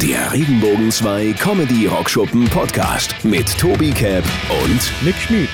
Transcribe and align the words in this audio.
Der 0.00 0.32
Regenbogen 0.32 0.92
2 0.92 1.32
Comedy 1.32 1.86
Rockschuppen 1.86 2.44
Podcast 2.50 3.16
mit 3.24 3.58
Tobi 3.58 3.90
Cap 3.90 4.22
und 4.62 4.92
Nick 5.04 5.16
Schmid. 5.16 5.48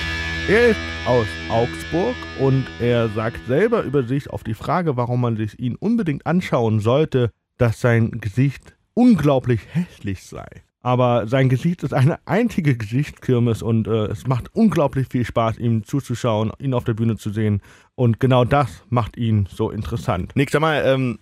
Er 0.47 0.67
ist 0.67 0.79
aus 1.07 1.25
Augsburg 1.49 2.13
und 2.39 2.63
er 2.79 3.09
sagt 3.09 3.47
selber 3.47 3.81
über 3.81 4.03
sich 4.03 4.29
auf 4.29 4.43
die 4.43 4.53
Frage, 4.53 4.97
warum 4.97 5.21
man 5.21 5.35
sich 5.35 5.59
ihn 5.59 5.75
unbedingt 5.75 6.27
anschauen 6.27 6.79
sollte, 6.79 7.31
dass 7.57 7.81
sein 7.81 8.11
Gesicht 8.21 8.75
unglaublich 8.93 9.61
hässlich 9.71 10.21
sei. 10.21 10.45
Aber 10.83 11.27
sein 11.27 11.49
Gesicht 11.49 11.81
ist 11.81 11.95
eine 11.95 12.19
einzige 12.27 12.77
Gesichtskirmes 12.77 13.63
und 13.63 13.87
äh, 13.87 14.05
es 14.05 14.27
macht 14.27 14.53
unglaublich 14.53 15.07
viel 15.09 15.25
Spaß, 15.25 15.57
ihm 15.57 15.85
zuzuschauen, 15.85 16.51
ihn 16.59 16.75
auf 16.75 16.83
der 16.83 16.93
Bühne 16.93 17.17
zu 17.17 17.31
sehen. 17.31 17.63
Und 17.95 18.19
genau 18.19 18.45
das 18.45 18.83
macht 18.89 19.17
ihn 19.17 19.47
so 19.51 19.71
interessant. 19.71 20.35
Nick, 20.35 20.51
sag 20.51 20.61
mal, 20.61 20.83
ähm, 20.85 21.17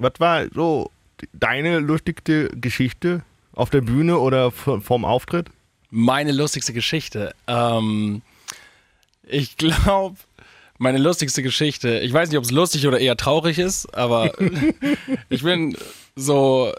was 0.00 0.14
war 0.18 0.46
so 0.52 0.90
deine 1.32 1.78
lustigste 1.78 2.48
Geschichte 2.50 3.22
auf 3.52 3.70
der 3.70 3.80
Bühne 3.80 4.18
oder 4.18 4.50
vorm 4.50 5.04
Auftritt? 5.04 5.48
Meine 5.90 6.32
lustigste 6.32 6.72
Geschichte. 6.72 7.34
Ähm, 7.46 8.22
ich 9.26 9.56
glaube, 9.56 10.16
meine 10.78 10.98
lustigste 10.98 11.42
Geschichte, 11.42 11.98
ich 11.98 12.12
weiß 12.12 12.28
nicht, 12.28 12.38
ob 12.38 12.44
es 12.44 12.50
lustig 12.50 12.86
oder 12.86 13.00
eher 13.00 13.16
traurig 13.16 13.58
ist, 13.58 13.92
aber 13.94 14.32
ich 15.28 15.42
bin 15.42 15.76
so, 16.14 16.72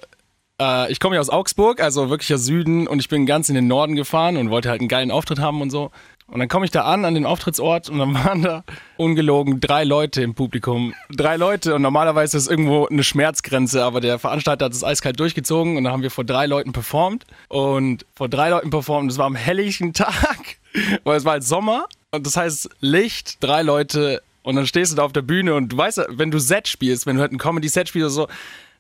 äh, 0.60 0.92
ich 0.92 1.00
komme 1.00 1.16
ja 1.16 1.22
aus 1.22 1.30
Augsburg, 1.30 1.82
also 1.82 2.10
wirklicher 2.10 2.38
Süden, 2.38 2.88
und 2.88 3.00
ich 3.00 3.10
bin 3.10 3.26
ganz 3.26 3.50
in 3.50 3.56
den 3.56 3.68
Norden 3.68 3.96
gefahren 3.96 4.38
und 4.38 4.50
wollte 4.50 4.70
halt 4.70 4.80
einen 4.82 4.90
geilen 4.90 5.12
Auftritt 5.12 5.40
haben 5.40 5.62
und 5.62 5.70
so. 5.70 5.92
Und 6.32 6.40
dann 6.40 6.48
komme 6.48 6.66
ich 6.66 6.72
da 6.72 6.84
an, 6.84 7.06
an 7.06 7.16
den 7.16 7.26
Auftrittsort, 7.26 7.90
und 7.90 8.00
dann 8.00 8.14
waren 8.26 8.42
da 8.42 8.64
ungelogen 8.98 9.60
drei 9.60 9.84
Leute 9.84 10.22
im 10.22 10.36
Publikum. 10.36 10.94
Drei 11.10 11.38
Leute, 11.38 11.76
und 11.76 11.82
normalerweise 11.82 12.38
ist 12.38 12.50
irgendwo 12.50 12.88
eine 12.88 13.04
Schmerzgrenze, 13.04 13.84
aber 13.84 14.00
der 14.00 14.20
Veranstalter 14.20 14.66
hat 14.66 14.74
es 14.74 14.84
eiskalt 14.84 15.20
durchgezogen, 15.20 15.78
und 15.78 15.84
dann 15.84 15.94
haben 15.94 16.04
wir 16.04 16.12
vor 16.12 16.24
drei 16.24 16.46
Leuten 16.46 16.72
performt. 16.72 17.26
Und 17.48 18.06
vor 18.16 18.30
drei 18.30 18.50
Leuten 18.50 18.70
performt, 18.70 19.10
das 19.10 19.18
war 19.18 19.26
am 19.26 19.36
helllichen 19.36 19.94
Tag, 19.94 20.58
weil 21.04 21.18
es 21.18 21.26
war 21.26 21.34
halt 21.34 21.44
Sommer, 21.44 21.86
und 22.12 22.26
das 22.26 22.38
heißt 22.38 22.70
Licht, 22.80 23.44
drei 23.44 23.62
Leute, 23.62 24.22
und 24.44 24.56
dann 24.56 24.68
stehst 24.68 24.92
du 24.92 24.96
da 24.96 25.04
auf 25.04 25.14
der 25.14 25.22
Bühne, 25.22 25.56
und 25.56 25.70
du 25.70 25.78
weißt, 25.78 26.02
wenn 26.10 26.32
du 26.32 26.40
Set 26.40 26.68
spielst, 26.68 27.06
wenn 27.06 27.16
du 27.16 27.22
halt 27.22 27.32
ein 27.32 27.38
Comedy-Set 27.38 27.90
spielst 27.90 28.06
oder 28.06 28.28
so, 28.28 28.28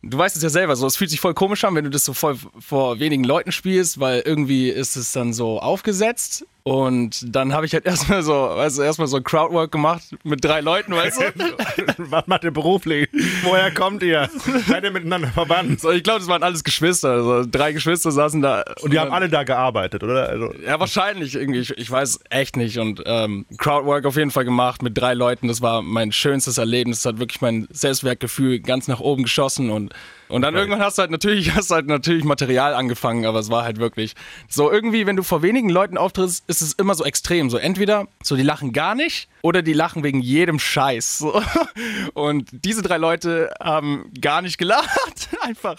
Du 0.01 0.17
weißt 0.17 0.37
es 0.37 0.43
ja 0.43 0.49
selber, 0.49 0.77
so 0.77 0.87
es 0.87 0.95
fühlt 0.95 1.09
sich 1.09 1.19
voll 1.19 1.33
komisch 1.33 1.65
an, 1.65 1.75
wenn 1.75 1.83
du 1.83 1.89
das 1.89 2.05
so 2.05 2.13
voll 2.13 2.37
vor 2.57 2.99
wenigen 3.01 3.25
Leuten 3.25 3.51
spielst, 3.51 3.99
weil 3.99 4.21
irgendwie 4.21 4.69
ist 4.69 4.95
es 4.95 5.11
dann 5.11 5.33
so 5.33 5.59
aufgesetzt 5.59 6.45
und 6.69 7.35
dann 7.35 7.51
habe 7.53 7.65
ich 7.65 7.73
halt 7.73 7.85
erstmal 7.87 8.21
so, 8.21 8.47
du, 8.47 8.81
erstmal 8.83 9.07
so 9.07 9.19
Crowdwork 9.21 9.71
gemacht 9.71 10.03
mit 10.23 10.45
drei 10.45 10.61
Leuten, 10.61 10.93
weißt 10.93 11.19
du? 11.19 11.23
Was 12.11 12.27
macht 12.27 12.43
ihr 12.43 12.51
beruflich? 12.51 13.09
Woher 13.41 13.71
kommt 13.73 14.03
ihr? 14.03 14.29
Seid 14.67 14.83
ihr 14.83 14.91
miteinander 14.91 15.29
verwandt? 15.29 15.81
So, 15.81 15.89
ich 15.89 16.03
glaube, 16.03 16.19
das 16.19 16.27
waren 16.27 16.43
alles 16.43 16.63
Geschwister. 16.63 17.09
Also 17.09 17.43
drei 17.49 17.71
Geschwister 17.71 18.11
saßen 18.11 18.43
da. 18.43 18.63
Und 18.81 18.93
die 18.93 18.99
haben 18.99 19.11
alle 19.11 19.29
da 19.29 19.43
gearbeitet, 19.43 20.03
oder? 20.03 20.29
Also 20.29 20.53
ja, 20.63 20.79
wahrscheinlich 20.79 21.33
irgendwie. 21.33 21.59
Ich, 21.59 21.71
ich 21.71 21.89
weiß 21.89 22.19
echt 22.29 22.55
nicht. 22.55 22.77
Und 22.77 23.01
ähm, 23.07 23.47
Crowdwork 23.57 24.05
auf 24.05 24.15
jeden 24.15 24.29
Fall 24.29 24.45
gemacht 24.45 24.83
mit 24.83 24.95
drei 24.95 25.15
Leuten. 25.15 25.47
Das 25.47 25.63
war 25.63 25.81
mein 25.81 26.11
schönstes 26.11 26.59
Erlebnis. 26.59 27.01
Das 27.01 27.13
hat 27.13 27.19
wirklich 27.19 27.41
mein 27.41 27.67
Selbstwertgefühl 27.71 28.59
ganz 28.59 28.87
nach 28.87 28.99
oben 28.99 29.23
geschossen 29.23 29.71
und 29.71 29.91
und 30.29 30.43
dann 30.43 30.53
okay. 30.53 30.61
irgendwann 30.61 30.81
hast 30.81 30.97
du 30.97 31.01
halt 31.01 31.11
natürlich, 31.11 31.53
hast 31.55 31.71
halt 31.71 31.87
natürlich 31.87 32.23
Material 32.23 32.75
angefangen, 32.75 33.25
aber 33.25 33.39
es 33.39 33.49
war 33.49 33.63
halt 33.63 33.79
wirklich 33.79 34.13
so 34.47 34.71
irgendwie, 34.71 35.05
wenn 35.05 35.15
du 35.15 35.23
vor 35.23 35.41
wenigen 35.41 35.69
Leuten 35.69 35.97
auftrittst, 35.97 36.43
ist 36.47 36.61
es 36.61 36.73
immer 36.73 36.93
so 36.93 37.03
extrem. 37.03 37.49
So 37.49 37.57
entweder 37.57 38.07
so 38.23 38.35
die 38.35 38.43
lachen 38.43 38.71
gar 38.71 38.95
nicht 38.95 39.27
oder 39.41 39.61
die 39.61 39.73
lachen 39.73 40.03
wegen 40.03 40.21
jedem 40.21 40.59
Scheiß. 40.59 41.19
So. 41.19 41.41
Und 42.13 42.49
diese 42.51 42.81
drei 42.81 42.97
Leute 42.97 43.51
haben 43.59 44.11
gar 44.21 44.41
nicht 44.41 44.57
gelacht, 44.57 45.29
einfach. 45.41 45.77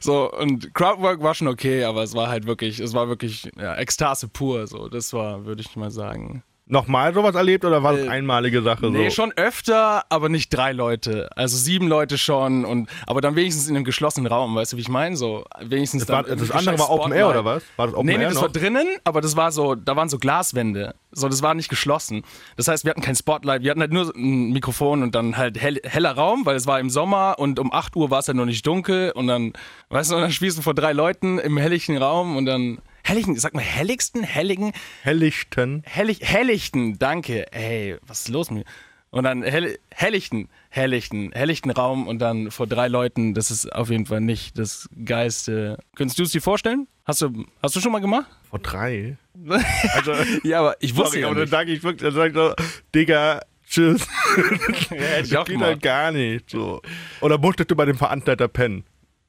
So 0.00 0.30
und 0.32 0.74
Crowdwork 0.74 1.22
war 1.22 1.34
schon 1.34 1.48
okay, 1.48 1.84
aber 1.84 2.02
es 2.02 2.14
war 2.14 2.28
halt 2.28 2.46
wirklich, 2.46 2.80
es 2.80 2.94
war 2.94 3.08
wirklich 3.08 3.48
ja, 3.56 3.76
Ekstase 3.76 4.28
pur. 4.28 4.66
So, 4.66 4.88
das 4.88 5.12
war, 5.12 5.44
würde 5.44 5.62
ich 5.62 5.76
mal 5.76 5.90
sagen 5.90 6.42
nochmal 6.72 7.12
sowas 7.14 7.34
erlebt 7.34 7.64
oder 7.64 7.82
war 7.82 7.92
das 7.92 8.06
äh, 8.06 8.08
einmalige 8.08 8.62
Sache? 8.62 8.90
Nee, 8.90 9.10
so? 9.10 9.16
schon 9.16 9.32
öfter, 9.36 10.04
aber 10.08 10.28
nicht 10.28 10.48
drei 10.48 10.72
Leute. 10.72 11.28
Also 11.36 11.56
sieben 11.56 11.86
Leute 11.86 12.18
schon 12.18 12.64
und 12.64 12.88
aber 13.06 13.20
dann 13.20 13.36
wenigstens 13.36 13.68
in 13.68 13.76
einem 13.76 13.84
geschlossenen 13.84 14.26
Raum, 14.26 14.56
weißt 14.56 14.72
du, 14.72 14.78
wie 14.78 14.80
ich 14.80 14.88
meine? 14.88 15.16
So 15.16 15.44
wenigstens 15.60 16.06
das, 16.06 16.14
war, 16.14 16.22
das 16.24 16.50
andere 16.50 16.78
war 16.78 16.90
Open 16.90 17.12
Air 17.12 17.28
oder 17.28 17.44
was? 17.44 17.62
War 17.76 17.86
das 17.86 17.94
Open 17.94 18.06
nee, 18.06 18.16
nee, 18.16 18.22
Air 18.22 18.30
das 18.30 18.36
noch? 18.36 18.42
war 18.42 18.48
drinnen, 18.48 18.88
aber 19.04 19.20
das 19.20 19.36
war 19.36 19.52
so, 19.52 19.74
da 19.74 19.94
waren 19.94 20.08
so 20.08 20.18
Glaswände. 20.18 20.94
So, 21.12 21.28
das 21.28 21.42
war 21.42 21.54
nicht 21.54 21.68
geschlossen. 21.68 22.24
Das 22.56 22.68
heißt, 22.68 22.84
wir 22.84 22.90
hatten 22.90 23.02
kein 23.02 23.16
Spotlight, 23.16 23.62
wir 23.62 23.70
hatten 23.70 23.80
halt 23.80 23.92
nur 23.92 24.10
ein 24.16 24.52
Mikrofon 24.52 25.02
und 25.02 25.14
dann 25.14 25.36
halt 25.36 25.60
hell, 25.60 25.78
heller 25.84 26.12
Raum, 26.12 26.46
weil 26.46 26.56
es 26.56 26.66
war 26.66 26.80
im 26.80 26.88
Sommer 26.88 27.34
und 27.38 27.58
um 27.58 27.70
8 27.70 27.94
Uhr 27.96 28.10
war 28.10 28.20
es 28.20 28.26
ja 28.26 28.30
halt 28.30 28.38
noch 28.38 28.46
nicht 28.46 28.66
dunkel 28.66 29.12
und 29.12 29.26
dann, 29.26 29.52
weißt 29.90 30.10
du, 30.10 30.16
und 30.16 30.22
dann 30.22 30.32
spielst 30.32 30.56
du 30.56 30.62
vor 30.62 30.74
drei 30.74 30.94
Leuten 30.94 31.38
im 31.38 31.58
helllichen 31.58 31.98
Raum 31.98 32.36
und 32.36 32.46
dann 32.46 32.78
Hellichten, 33.04 33.36
sag 33.36 33.54
mal 33.54 33.62
helligsten, 33.62 34.22
helligen. 34.22 34.72
Hellichten. 35.02 35.82
Hellig, 35.84 36.20
Hellichten, 36.22 36.98
danke. 36.98 37.52
Ey, 37.52 37.96
was 38.06 38.20
ist 38.20 38.28
los 38.28 38.50
mit 38.50 38.64
mir? 38.64 38.72
Und 39.10 39.24
dann 39.24 39.42
Hell, 39.42 39.78
Hellichten, 39.90 40.48
Hellichten, 40.70 41.32
Hellichten 41.32 41.70
Raum 41.70 42.06
und 42.08 42.18
dann 42.18 42.50
vor 42.50 42.66
drei 42.66 42.88
Leuten, 42.88 43.34
das 43.34 43.50
ist 43.50 43.70
auf 43.70 43.90
jeden 43.90 44.06
Fall 44.06 44.22
nicht 44.22 44.58
das 44.58 44.88
Geiste. 45.04 45.78
Könntest 45.96 46.18
du 46.18 46.22
es 46.22 46.32
dir 46.32 46.40
vorstellen? 46.40 46.86
Hast 47.04 47.20
du, 47.20 47.44
hast 47.62 47.76
du 47.76 47.80
schon 47.80 47.92
mal 47.92 48.00
gemacht? 48.00 48.26
Vor 48.48 48.58
drei? 48.58 49.18
Also, 49.94 50.14
ja, 50.44 50.60
aber 50.60 50.76
ich 50.80 50.94
wusste 50.94 51.10
sorry, 51.10 51.20
ja 51.20 51.26
aber 51.26 51.40
nicht. 51.40 51.52
dann 51.52 51.58
sage 51.58 51.72
ich 51.72 51.82
wirklich, 51.82 52.02
dann 52.02 52.14
sag 52.14 52.28
ich 52.28 52.34
so, 52.34 52.54
Digga, 52.94 53.40
tschüss. 53.68 54.06
ja, 55.24 55.40
auch 55.40 55.44
geht 55.46 55.58
halt 55.60 55.82
gar 55.82 56.12
nicht. 56.12 56.50
So. 56.50 56.80
Oder 57.20 57.38
musstest 57.38 57.70
du 57.70 57.76
bei 57.76 57.84
dem 57.84 57.96
Veranstalter 57.96 58.48
pennen? 58.48 58.84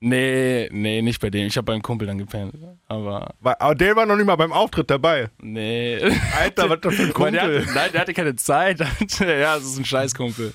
Nee, 0.05 0.67
nee, 0.73 1.01
nicht 1.01 1.21
bei 1.21 1.29
dem. 1.29 1.47
Ich 1.47 1.55
habe 1.55 1.63
beim 1.63 1.81
Kumpel 1.81 2.05
dann 2.05 2.17
gepennt. 2.17 2.53
Aber. 2.89 3.33
Aber 3.41 3.73
der 3.73 3.95
war 3.95 4.05
noch 4.05 4.17
nicht 4.17 4.25
mal 4.25 4.35
beim 4.35 4.51
Auftritt 4.51 4.89
dabei. 4.89 5.29
Nee. 5.41 5.97
Alter, 6.37 6.69
was 6.69 6.81
das 6.81 6.95
für 6.95 7.03
ein 7.03 7.13
Kumpel? 7.13 7.31
Der 7.31 7.41
hatte, 7.41 7.73
nein, 7.73 7.89
der 7.93 8.01
hatte 8.01 8.13
keine 8.13 8.35
Zeit. 8.35 8.79
ja, 9.19 9.55
das 9.55 9.63
ist 9.63 9.77
ein 9.77 9.85
Scheißkumpel. 9.85 10.51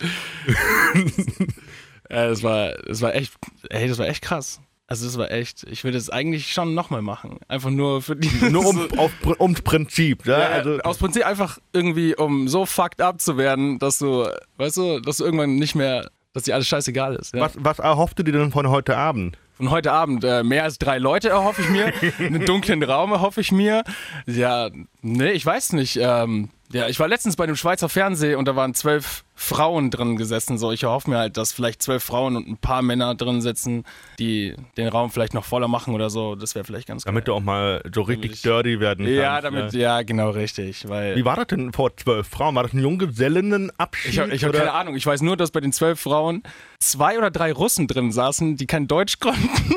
ja, 2.10 2.28
das 2.28 2.42
war, 2.42 2.72
das 2.86 3.00
war 3.00 3.14
echt, 3.14 3.32
ey, 3.70 3.88
das 3.88 3.96
war 3.96 4.06
echt 4.06 4.20
krass. 4.20 4.60
Also 4.86 5.06
das 5.06 5.16
war 5.16 5.30
echt, 5.30 5.64
ich 5.64 5.82
würde 5.82 5.96
es 5.96 6.10
eigentlich 6.10 6.52
schon 6.52 6.74
nochmal 6.74 7.00
machen. 7.00 7.38
Einfach 7.48 7.70
nur 7.70 8.02
für 8.02 8.16
die. 8.16 8.28
Nur 8.50 8.66
um, 8.66 8.98
auf, 8.98 9.12
ums 9.40 9.62
Prinzip, 9.62 10.26
ja? 10.26 10.40
ja 10.40 10.48
also. 10.48 10.78
Aus 10.80 10.98
Prinzip 10.98 11.24
einfach 11.24 11.58
irgendwie, 11.72 12.14
um 12.14 12.48
so 12.48 12.66
fucked 12.66 13.00
up 13.00 13.18
zu 13.18 13.38
werden, 13.38 13.78
dass 13.78 13.98
du, 13.98 14.28
weißt 14.58 14.76
du, 14.76 15.00
dass 15.00 15.16
du 15.16 15.24
irgendwann 15.24 15.56
nicht 15.56 15.74
mehr 15.74 16.10
dass 16.38 16.44
dir 16.44 16.54
alles 16.54 16.68
scheißegal 16.68 17.16
ist. 17.16 17.34
Ja. 17.34 17.42
Was, 17.42 17.52
was 17.58 17.78
erhoffst 17.80 18.18
du 18.18 18.22
dir 18.22 18.32
denn 18.32 18.52
von 18.52 18.68
heute 18.68 18.96
Abend? 18.96 19.36
Von 19.54 19.70
heute 19.70 19.90
Abend 19.92 20.22
äh, 20.22 20.44
mehr 20.44 20.62
als 20.62 20.78
drei 20.78 20.98
Leute 20.98 21.30
erhoffe 21.30 21.62
ich 21.62 21.68
mir. 21.68 21.92
Einen 22.18 22.46
dunklen 22.46 22.82
Raum 22.82 23.10
erhoffe 23.10 23.40
ich 23.40 23.50
mir. 23.50 23.82
Ja, 24.26 24.70
nee, 25.02 25.32
ich 25.32 25.44
weiß 25.44 25.72
nicht. 25.72 25.98
Ähm, 26.00 26.50
ja, 26.72 26.88
ich 26.88 27.00
war 27.00 27.08
letztens 27.08 27.36
bei 27.36 27.46
dem 27.46 27.56
Schweizer 27.56 27.88
Fernsehen 27.88 28.36
und 28.36 28.46
da 28.46 28.54
waren 28.54 28.74
zwölf 28.74 29.24
Frauen 29.34 29.90
drin 29.90 30.16
gesessen. 30.16 30.58
So, 30.58 30.72
ich 30.72 30.82
erhoffe 30.82 31.08
mir 31.08 31.16
halt, 31.16 31.36
dass 31.36 31.52
vielleicht 31.52 31.80
zwölf 31.80 32.02
Frauen 32.02 32.36
und 32.36 32.46
ein 32.46 32.56
paar 32.58 32.82
Männer 32.82 33.14
drin 33.14 33.40
sitzen, 33.40 33.84
die 34.18 34.54
den 34.76 34.88
Raum 34.88 35.10
vielleicht 35.10 35.32
noch 35.32 35.44
voller 35.44 35.68
machen 35.68 35.94
oder 35.94 36.10
so. 36.10 36.34
Das 36.34 36.54
wäre 36.54 36.64
vielleicht 36.64 36.88
ganz 36.88 37.04
Damit 37.04 37.24
geil. 37.24 37.32
du 37.32 37.38
auch 37.38 37.42
mal 37.42 37.82
so 37.94 38.02
richtig 38.02 38.32
ich, 38.32 38.42
dirty 38.42 38.80
werden 38.80 39.06
kannst. 39.06 39.18
Ja, 39.18 39.40
damit, 39.40 39.72
ja. 39.72 39.98
ja, 39.98 40.02
genau 40.02 40.30
richtig. 40.30 40.88
Weil 40.88 41.16
Wie 41.16 41.24
war 41.24 41.36
das 41.36 41.46
denn 41.46 41.72
vor 41.72 41.96
zwölf 41.96 42.26
Frauen? 42.26 42.54
War 42.54 42.64
das 42.64 42.74
ein 42.74 42.80
Junggesellinnenabschied? 42.80 44.12
Ich 44.12 44.20
habe 44.20 44.36
hab 44.36 44.52
keine 44.52 44.72
Ahnung. 44.72 44.96
Ich 44.96 45.06
weiß 45.06 45.22
nur, 45.22 45.36
dass 45.36 45.52
bei 45.52 45.60
den 45.60 45.72
zwölf 45.72 46.00
Frauen 46.00 46.42
zwei 46.80 47.16
oder 47.16 47.30
drei 47.30 47.52
Russen 47.52 47.86
drin 47.86 48.12
saßen, 48.12 48.56
die 48.56 48.66
kein 48.66 48.88
Deutsch 48.88 49.18
konnten. 49.20 49.74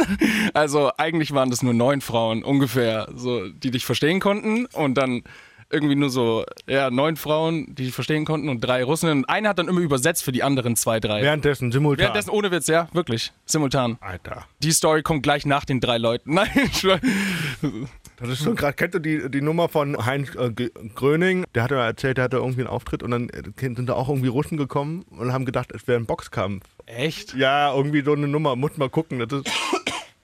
also 0.53 0.91
eigentlich 0.97 1.33
waren 1.33 1.49
das 1.49 1.61
nur 1.61 1.73
neun 1.73 2.01
Frauen 2.01 2.43
ungefähr, 2.43 3.07
so, 3.15 3.47
die 3.47 3.71
dich 3.71 3.85
verstehen 3.85 4.19
konnten 4.19 4.65
und 4.65 4.95
dann 4.95 5.23
irgendwie 5.71 5.95
nur 5.95 6.09
so, 6.09 6.43
ja, 6.67 6.89
neun 6.89 7.15
Frauen, 7.15 7.73
die 7.75 7.91
verstehen 7.91 8.25
konnten 8.25 8.49
und 8.49 8.59
drei 8.61 8.83
Russen. 8.83 9.09
Und 9.09 9.25
eine 9.29 9.49
hat 9.49 9.59
dann 9.59 9.67
immer 9.67 9.79
übersetzt 9.79 10.23
für 10.23 10.31
die 10.31 10.43
anderen 10.43 10.75
zwei, 10.75 10.99
drei. 10.99 11.21
Währenddessen, 11.21 11.71
simultan. 11.71 12.03
Währenddessen, 12.03 12.29
ohne 12.29 12.51
Witz, 12.51 12.67
ja, 12.67 12.87
wirklich. 12.93 13.31
Simultan. 13.45 13.97
Alter. 14.01 14.45
Die 14.59 14.71
Story 14.71 15.01
kommt 15.01 15.23
gleich 15.23 15.45
nach 15.45 15.65
den 15.65 15.79
drei 15.79 15.97
Leuten. 15.97 16.33
Nein, 16.35 16.49
ich 16.55 16.81
Das 16.81 18.29
ist 18.29 18.43
schon 18.43 18.55
gerade, 18.55 18.73
kennt 18.73 18.93
ihr 18.93 18.99
die, 18.99 19.31
die 19.31 19.41
Nummer 19.41 19.69
von 19.69 20.05
Heinz 20.05 20.35
äh, 20.35 20.51
Gröning? 20.95 21.45
Der 21.55 21.63
hat 21.63 21.71
ja 21.71 21.85
erzählt, 21.85 22.17
der 22.17 22.25
hatte 22.25 22.37
irgendwie 22.37 22.61
einen 22.61 22.69
Auftritt 22.69 23.03
und 23.03 23.11
dann 23.11 23.29
äh, 23.29 23.43
sind 23.59 23.87
da 23.87 23.93
auch 23.93 24.09
irgendwie 24.09 24.29
Russen 24.29 24.57
gekommen 24.57 25.03
und 25.09 25.33
haben 25.33 25.45
gedacht, 25.45 25.71
es 25.73 25.87
wäre 25.87 25.99
ein 25.99 26.05
Boxkampf. 26.05 26.65
Echt? 26.85 27.33
Ja, 27.35 27.73
irgendwie 27.73 28.01
so 28.01 28.13
eine 28.13 28.27
Nummer, 28.27 28.55
muss 28.55 28.77
mal 28.77 28.89
gucken. 28.89 29.19
Das 29.19 29.31
ist, 29.31 29.49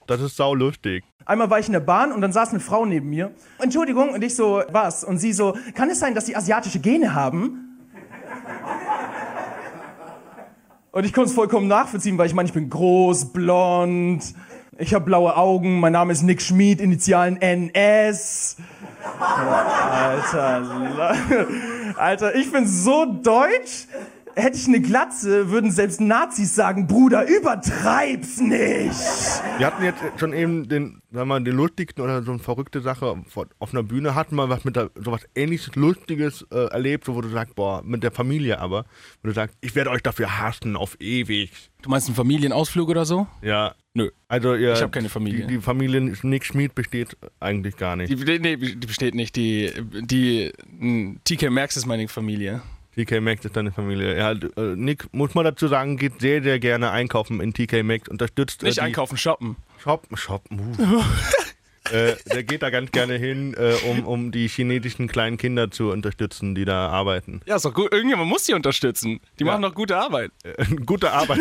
das 0.07 0.22
ist 0.22 0.36
sau 0.36 0.54
lustig. 0.54 1.04
Einmal 1.27 1.50
war 1.50 1.59
ich 1.59 1.68
in 1.68 1.74
der 1.74 1.81
Bahn 1.81 2.13
und 2.13 2.21
dann 2.21 2.31
saß 2.31 2.51
eine 2.51 2.62
Frau 2.62 2.85
neben 2.85 3.09
mir. 3.09 3.31
Entschuldigung, 3.59 4.12
und 4.12 4.24
ich 4.24 4.33
so, 4.33 4.63
was? 4.71 5.03
Und 5.03 5.18
sie 5.18 5.33
so, 5.33 5.57
kann 5.75 5.89
es 5.89 6.00
sein, 6.00 6.15
dass 6.15 6.25
sie 6.25 6.38
asiatische 6.38 6.79
Gene 6.79 7.13
haben? 7.13 7.77
Und 10.94 11.06
ich 11.06 11.12
konnte 11.12 11.29
es 11.29 11.35
vollkommen 11.35 11.68
nachvollziehen, 11.68 12.18
weil 12.18 12.27
ich 12.27 12.33
meine, 12.33 12.47
ich 12.47 12.53
bin 12.53 12.69
groß, 12.69 13.33
blond, 13.33 14.24
ich 14.77 14.94
habe 14.94 15.03
blaue 15.03 15.35
Augen, 15.35 15.81
mein 15.81 15.91
Name 15.91 16.13
ist 16.13 16.21
Nick 16.21 16.41
Schmid, 16.41 16.79
Initialen 16.79 17.41
NS. 17.41 18.56
Alter, 19.91 21.13
Alter, 21.97 22.35
ich 22.35 22.50
bin 22.53 22.65
so 22.65 23.06
deutsch. 23.06 23.88
Hätte 24.38 24.57
ich 24.57 24.68
eine 24.68 24.80
Glatze, 24.81 25.50
würden 25.50 25.72
selbst 25.72 26.00
Nazis 26.00 26.56
sagen, 26.56 26.88
Bruder, 26.88 27.28
übertreib's 27.28 28.39
nicht. 28.39 28.95
Wir 29.57 29.66
hatten 29.68 29.84
jetzt 29.84 30.01
schon 30.18 30.34
eben 30.34 30.68
den, 30.69 31.01
sagen 31.12 31.22
wir 31.22 31.25
mal, 31.25 31.44
den 31.44 31.56
lustigsten 31.56 32.04
oder 32.04 32.24
so 32.24 32.31
eine 32.31 32.39
verrückte 32.39 32.81
Sache 32.81 33.22
vor- 33.28 33.48
auf 33.60 33.74
einer 33.74 33.84
Bühne, 33.84 34.16
hatten 34.16 34.36
wir 34.36 34.50
was 34.50 34.63
mit 34.63 34.75
der, 34.75 34.92
sowas 34.95 35.22
ähnliches 35.36 35.75
Lustiges 35.75 36.45
äh, 36.51 36.66
erlebt, 36.72 37.06
so 37.06 37.16
wo 37.16 37.22
du 37.22 37.30
sagst, 37.30 37.56
boah, 37.56 37.81
mit 37.84 38.04
der 38.04 38.12
Familie 38.12 38.60
aber, 38.60 38.86
wo 39.22 39.28
du 39.30 39.34
sagst, 39.34 39.57
ich 39.62 39.75
werde 39.75 39.89
euch 39.89 40.01
dafür 40.04 40.39
hassen 40.39 40.75
auf 40.75 40.95
ewig. 41.01 41.51
Du 41.81 41.89
meinst 41.89 42.07
einen 42.07 42.16
Familienausflug 42.16 42.89
oder 42.89 43.06
so? 43.06 43.28
Ja. 43.42 43.75
Nö. 43.94 44.12
Also 44.28 44.54
ihr, 44.54 44.74
Ich 44.74 44.81
hab 44.81 44.92
keine 44.92 45.10
Familie. 45.10 45.48
Die, 45.48 45.56
die 45.56 45.62
Familie 45.62 46.01
Nick 46.22 46.45
Schmid 46.45 46.75
besteht 46.75 47.18
eigentlich 47.39 47.78
gar 47.78 47.95
nicht. 47.95 48.12
Die, 48.12 48.39
nee, 48.39 48.56
die 48.56 48.75
besteht 48.86 49.16
nicht. 49.16 49.36
Die, 49.36 49.72
die 50.01 50.51
TK 51.24 51.50
Maxx 51.50 51.78
ist 51.78 51.88
meine 51.88 52.07
Familie. 52.07 52.62
TK 52.98 53.22
Maxx 53.22 53.46
ist 53.46 53.56
deine 53.56 53.72
Familie. 53.72 54.18
Ja, 54.18 54.32
äh, 54.32 54.76
Nick, 54.76 55.06
muss 55.14 55.34
man 55.36 55.46
dazu 55.46 55.68
sagen, 55.68 55.98
geht 55.98 56.20
sehr, 56.20 56.42
sehr 56.44 56.60
gerne 56.60 56.92
einkaufen 56.92 57.40
in 57.42 57.54
TK 57.54 57.84
Maxx, 57.84 58.10
unterstützt 58.10 58.64
äh, 58.64 58.66
Nicht 58.68 58.78
die 58.78 58.82
einkaufen, 58.82 59.18
shoppen. 59.18 59.56
Shoppen, 59.82 60.18
shoppen. 60.18 60.60
Uh. 60.80 61.04
äh, 61.96 62.16
der 62.34 62.44
geht 62.44 62.64
da 62.64 62.70
ganz 62.72 62.92
gerne 62.92 63.14
hin, 63.16 63.54
äh, 63.54 63.74
um, 63.90 64.06
um 64.06 64.32
die 64.32 64.48
chinesischen 64.48 65.08
kleinen 65.08 65.38
Kinder 65.38 65.70
zu 65.72 65.92
unterstützen, 65.92 66.56
die 66.56 66.66
da 66.66 66.88
arbeiten. 66.90 67.42
Ja, 67.46 67.56
ist 67.58 67.66
doch 67.66 67.74
gut. 67.74 67.92
Irgendjemand 67.94 68.28
muss 68.30 68.44
die 68.46 68.54
unterstützen. 68.54 69.20
Die 69.40 69.44
Ja. 69.46 69.52
machen 69.52 69.62
doch 69.62 69.76
gute 69.76 69.96
Arbeit. 69.98 70.32
Äh, 70.44 70.66
gute 70.86 71.12
Arbeit. 71.12 71.40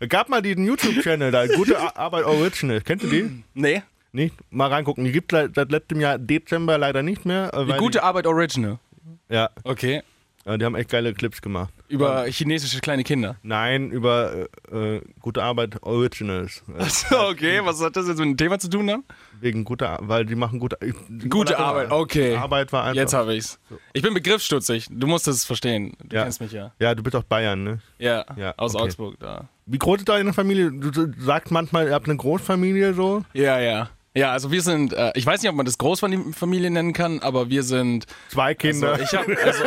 Gab 0.08 0.28
mal 0.28 0.42
diesen 0.42 0.64
YouTube-Channel 0.66 1.30
da, 1.32 1.46
Gute 1.46 1.78
Ar- 1.78 1.96
Arbeit 1.96 2.24
Original. 2.24 2.80
Kennst 2.82 3.04
du 3.04 3.08
den? 3.08 3.44
Nee. 3.54 3.82
Nicht? 4.12 4.34
Mal 4.50 4.68
reingucken. 4.68 5.04
Die 5.04 5.12
gibt 5.12 5.32
es 5.32 5.50
seit 5.54 5.70
letztem 5.70 6.00
Jahr 6.00 6.18
Dezember 6.18 6.78
leider 6.78 7.02
nicht 7.02 7.26
mehr. 7.26 7.52
äh, 7.52 7.66
Die 7.66 7.72
gute 7.72 8.02
Arbeit 8.02 8.26
Original. 8.26 8.78
Ja, 9.28 9.50
Okay. 9.64 10.02
äh, 10.44 10.58
die 10.58 10.64
haben 10.64 10.74
echt 10.74 10.90
geile 10.90 11.12
Clips 11.14 11.40
gemacht. 11.42 11.72
Über 11.88 12.24
chinesische 12.26 12.80
kleine 12.80 13.02
Kinder. 13.04 13.36
Nein, 13.42 13.90
über 13.90 14.46
äh, 14.70 14.76
äh, 14.96 15.00
gute 15.20 15.42
Arbeit 15.42 15.82
Originals. 15.82 16.62
Äh, 16.76 16.82
Achso, 16.82 17.28
okay. 17.30 17.60
Was 17.64 17.80
hat 17.82 17.96
das 17.96 18.08
jetzt 18.08 18.18
mit 18.18 18.26
dem 18.28 18.36
Thema 18.36 18.58
zu 18.58 18.68
tun 18.68 18.86
dann? 18.86 19.04
wegen 19.40 19.64
guter 19.64 19.90
Ar- 19.90 20.00
weil 20.02 20.26
die 20.26 20.34
machen 20.34 20.58
gute 20.58 20.76
ich- 20.84 21.30
Gute. 21.30 21.56
Arbeit, 21.60 21.92
okay. 21.92 22.34
Arbeit 22.34 22.72
war 22.72 22.82
einfach. 22.84 22.96
Jetzt 22.96 23.14
habe 23.14 23.36
ich's. 23.36 23.60
Ich 23.92 24.02
bin 24.02 24.12
begriffsstutzig. 24.12 24.88
Du 24.90 25.06
musst 25.06 25.28
es 25.28 25.44
verstehen. 25.44 25.92
Du 26.04 26.16
Ja. 26.16 26.24
kennst 26.24 26.40
mich 26.40 26.50
ja. 26.50 26.72
Ja, 26.80 26.92
du 26.96 27.04
bist 27.04 27.14
aus 27.14 27.22
Bayern, 27.24 27.62
ne? 27.62 27.78
Ja, 27.98 28.24
Ja, 28.36 28.54
aus 28.56 28.74
okay. 28.74 28.84
Augsburg 28.84 29.14
da. 29.20 29.48
Wie 29.66 29.78
groß 29.78 29.98
ist 29.98 30.08
deine 30.08 30.32
Familie? 30.32 30.72
Du 30.72 30.90
du 30.90 31.12
sagst 31.22 31.52
manchmal, 31.52 31.86
ihr 31.86 31.94
habt 31.94 32.08
eine 32.08 32.16
Großfamilie 32.16 32.94
so. 32.94 33.22
Ja, 33.32 33.60
ja. 33.60 33.90
Ja, 34.18 34.32
also 34.32 34.50
wir 34.50 34.62
sind, 34.62 34.92
äh, 34.94 35.12
ich 35.14 35.24
weiß 35.24 35.42
nicht, 35.42 35.48
ob 35.48 35.54
man 35.54 35.64
das 35.64 35.78
Großfamilie 35.78 36.70
nennen 36.72 36.92
kann, 36.92 37.20
aber 37.20 37.50
wir 37.50 37.62
sind, 37.62 38.06
Zwei 38.30 38.52
Kinder. 38.52 38.94
also 38.94 39.04
ich 39.04 39.12
habe, 39.14 39.38
also, 39.44 39.64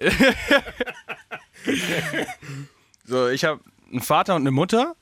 so, 3.06 3.28
ich 3.28 3.44
habe 3.44 3.60
einen 3.92 4.00
Vater 4.00 4.34
und 4.34 4.42
eine 4.42 4.50
Mutter. 4.50 4.96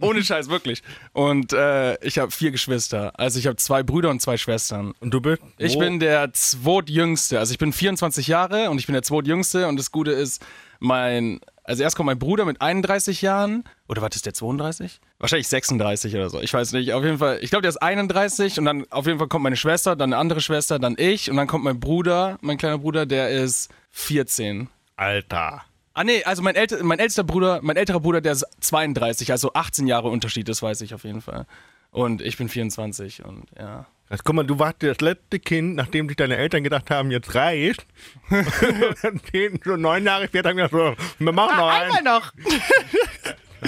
Ohne 0.00 0.24
Scheiß, 0.24 0.48
wirklich. 0.48 0.82
Und 1.12 1.52
äh, 1.52 2.02
ich 2.02 2.18
habe 2.18 2.32
vier 2.32 2.52
Geschwister. 2.52 3.12
Also 3.20 3.38
ich 3.38 3.46
habe 3.46 3.56
zwei 3.56 3.82
Brüder 3.82 4.08
und 4.08 4.22
zwei 4.22 4.38
Schwestern. 4.38 4.94
Und 5.00 5.12
du 5.12 5.20
bist? 5.20 5.42
Ich 5.58 5.78
bin 5.78 6.00
der 6.00 6.32
zweitjüngste. 6.32 7.38
Also 7.38 7.52
ich 7.52 7.58
bin 7.58 7.74
24 7.74 8.26
Jahre 8.28 8.70
und 8.70 8.78
ich 8.78 8.86
bin 8.86 8.94
der 8.94 9.02
zweitjüngste. 9.02 9.68
Und 9.68 9.76
das 9.76 9.92
Gute 9.92 10.10
ist, 10.12 10.42
mein, 10.80 11.40
also 11.62 11.82
erst 11.82 11.96
kommt 11.96 12.06
mein 12.06 12.18
Bruder 12.18 12.46
mit 12.46 12.60
31 12.62 13.22
Jahren. 13.22 13.64
Oder 13.88 14.00
was 14.02 14.16
ist 14.16 14.24
der 14.26 14.34
32? 14.34 15.00
Wahrscheinlich 15.22 15.46
36 15.46 16.16
oder 16.16 16.28
so. 16.30 16.40
Ich 16.40 16.52
weiß 16.52 16.72
nicht. 16.72 16.92
Auf 16.94 17.04
jeden 17.04 17.18
Fall, 17.18 17.38
ich 17.42 17.50
glaube, 17.50 17.62
der 17.62 17.68
ist 17.68 17.76
31 17.76 18.58
und 18.58 18.64
dann 18.64 18.90
auf 18.90 19.06
jeden 19.06 19.20
Fall 19.20 19.28
kommt 19.28 19.44
meine 19.44 19.54
Schwester, 19.54 19.94
dann 19.94 20.12
eine 20.12 20.20
andere 20.20 20.40
Schwester, 20.40 20.80
dann 20.80 20.96
ich 20.98 21.30
und 21.30 21.36
dann 21.36 21.46
kommt 21.46 21.62
mein 21.62 21.78
Bruder, 21.78 22.38
mein 22.40 22.58
kleiner 22.58 22.78
Bruder, 22.78 23.06
der 23.06 23.30
ist 23.30 23.70
14. 23.92 24.68
Alter. 24.96 25.62
Ah 25.94 26.02
nee, 26.02 26.24
also 26.24 26.42
mein, 26.42 26.56
älte, 26.56 26.82
mein 26.82 26.98
ältester 26.98 27.22
Bruder, 27.22 27.60
mein 27.62 27.76
älterer 27.76 28.00
Bruder, 28.00 28.20
der 28.20 28.32
ist 28.32 28.44
32, 28.62 29.30
also 29.30 29.52
18 29.52 29.86
Jahre 29.86 30.08
Unterschied, 30.08 30.48
das 30.48 30.60
weiß 30.60 30.80
ich 30.80 30.92
auf 30.92 31.04
jeden 31.04 31.20
Fall. 31.20 31.46
Und 31.92 32.20
ich 32.20 32.36
bin 32.36 32.48
24 32.48 33.24
und 33.24 33.44
ja. 33.56 33.86
Jetzt, 34.10 34.24
guck 34.24 34.34
mal, 34.34 34.42
du 34.44 34.58
warst 34.58 34.82
das 34.82 35.00
letzte 35.00 35.38
Kind, 35.38 35.76
nachdem 35.76 36.08
sich 36.08 36.16
deine 36.16 36.36
Eltern 36.36 36.64
gedacht 36.64 36.90
haben, 36.90 37.12
jetzt 37.12 37.36
reicht. 37.36 37.86
und 38.28 38.44
dann 39.02 39.20
so 39.64 39.76
neun 39.76 40.04
Jahre 40.04 40.26
später 40.26 40.48
haben 40.48 40.56
gesagt, 40.56 40.72
so, 40.72 40.96
wir 41.18 41.32
machen 41.32 41.56
noch 41.56 41.68
einen. 41.68 42.04
noch! 42.04 42.32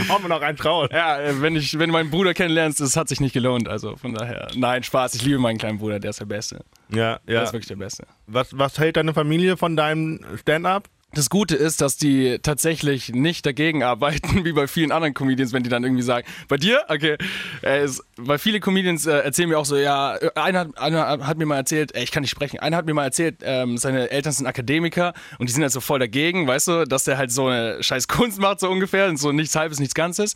Hauen 0.08 0.23
wir 0.23 0.29
noch 0.29 0.41
eins 0.43 0.64
raus. 0.64 0.88
Ja, 0.93 1.20
äh, 1.20 1.41
wenn, 1.41 1.56
ich, 1.56 1.79
wenn 1.79 1.88
du 1.88 1.93
meinen 1.93 2.11
Bruder 2.11 2.35
kennenlernst, 2.35 2.81
das 2.81 2.96
hat 2.96 3.08
sich 3.08 3.20
nicht 3.20 3.32
gelohnt. 3.32 3.69
Also 3.69 3.96
von 3.96 4.14
daher, 4.14 4.49
nein, 4.56 4.82
Spaß. 4.82 5.14
Ich 5.14 5.23
liebe 5.25 5.38
meinen 5.38 5.58
kleinen 5.58 5.79
Bruder, 5.79 6.00
der 6.00 6.11
ist 6.11 6.20
der 6.20 6.26
Beste. 6.26 6.64
Ja, 6.88 7.19
Der 7.26 7.35
ja. 7.35 7.43
ist 7.43 7.52
wirklich 7.52 7.69
der 7.69 7.76
Beste. 7.76 8.06
Was, 8.26 8.56
was 8.58 8.79
hält 8.79 8.96
deine 8.96 9.14
Familie 9.14 9.56
von 9.56 9.76
deinem 9.76 10.20
Stand-up? 10.41 10.88
Das 11.14 11.31
Gute 11.31 11.55
ist, 11.55 11.81
dass 11.81 11.96
die 11.96 12.38
tatsächlich 12.43 13.11
nicht 13.12 13.46
dagegen 13.46 13.82
arbeiten, 13.84 14.44
wie 14.44 14.52
bei 14.52 14.66
vielen 14.66 14.90
anderen 14.90 15.14
Comedians, 15.14 15.52
wenn 15.52 15.62
die 15.62 15.69
dann 15.70 15.84
irgendwie 15.84 16.02
sagen, 16.02 16.26
bei 16.49 16.56
dir? 16.56 16.82
Okay. 16.88 17.16
Äh, 17.62 17.88
weil 18.16 18.38
viele 18.38 18.58
Comedians 18.61 19.06
äh, 19.06 19.12
erzählen 19.20 19.49
mir 19.49 19.58
auch 19.58 19.64
so, 19.64 19.76
ja, 19.76 20.16
äh, 20.16 20.31
einer, 20.34 20.61
hat- 20.61 20.78
einer 20.78 21.26
hat 21.26 21.38
mir 21.38 21.46
mal 21.46 21.56
erzählt, 21.56 21.96
ich 21.96 22.11
kann 22.11 22.22
nicht 22.22 22.31
sprechen, 22.31 22.58
einer 22.58 22.76
hat 22.76 22.87
mir 22.87 22.94
mal 22.94 23.05
erzählt, 23.05 23.37
ähm, 23.43 23.78
seine 23.78 24.11
Eltern 24.11 24.32
sind 24.32 24.46
Akademiker 24.46 25.14
und 25.38 25.49
die 25.49 25.52
sind 25.52 25.62
halt 25.62 25.72
so 25.72 25.81
voll 25.81 25.99
dagegen, 26.00 26.46
weißt 26.49 26.69
du, 26.69 26.84
dass 26.84 27.05
der 27.05 27.17
halt 27.17 27.31
so 27.31 27.46
eine 27.46 27.82
scheiß 27.82 28.08
Kunst 28.08 28.40
macht, 28.40 28.60
so 28.60 28.69
ungefähr, 28.69 29.08
und 29.08 29.17
so 29.19 29.31
nichts 29.32 29.55
halbes, 29.55 29.78
nichts 29.78 29.94
Ganzes. 29.94 30.34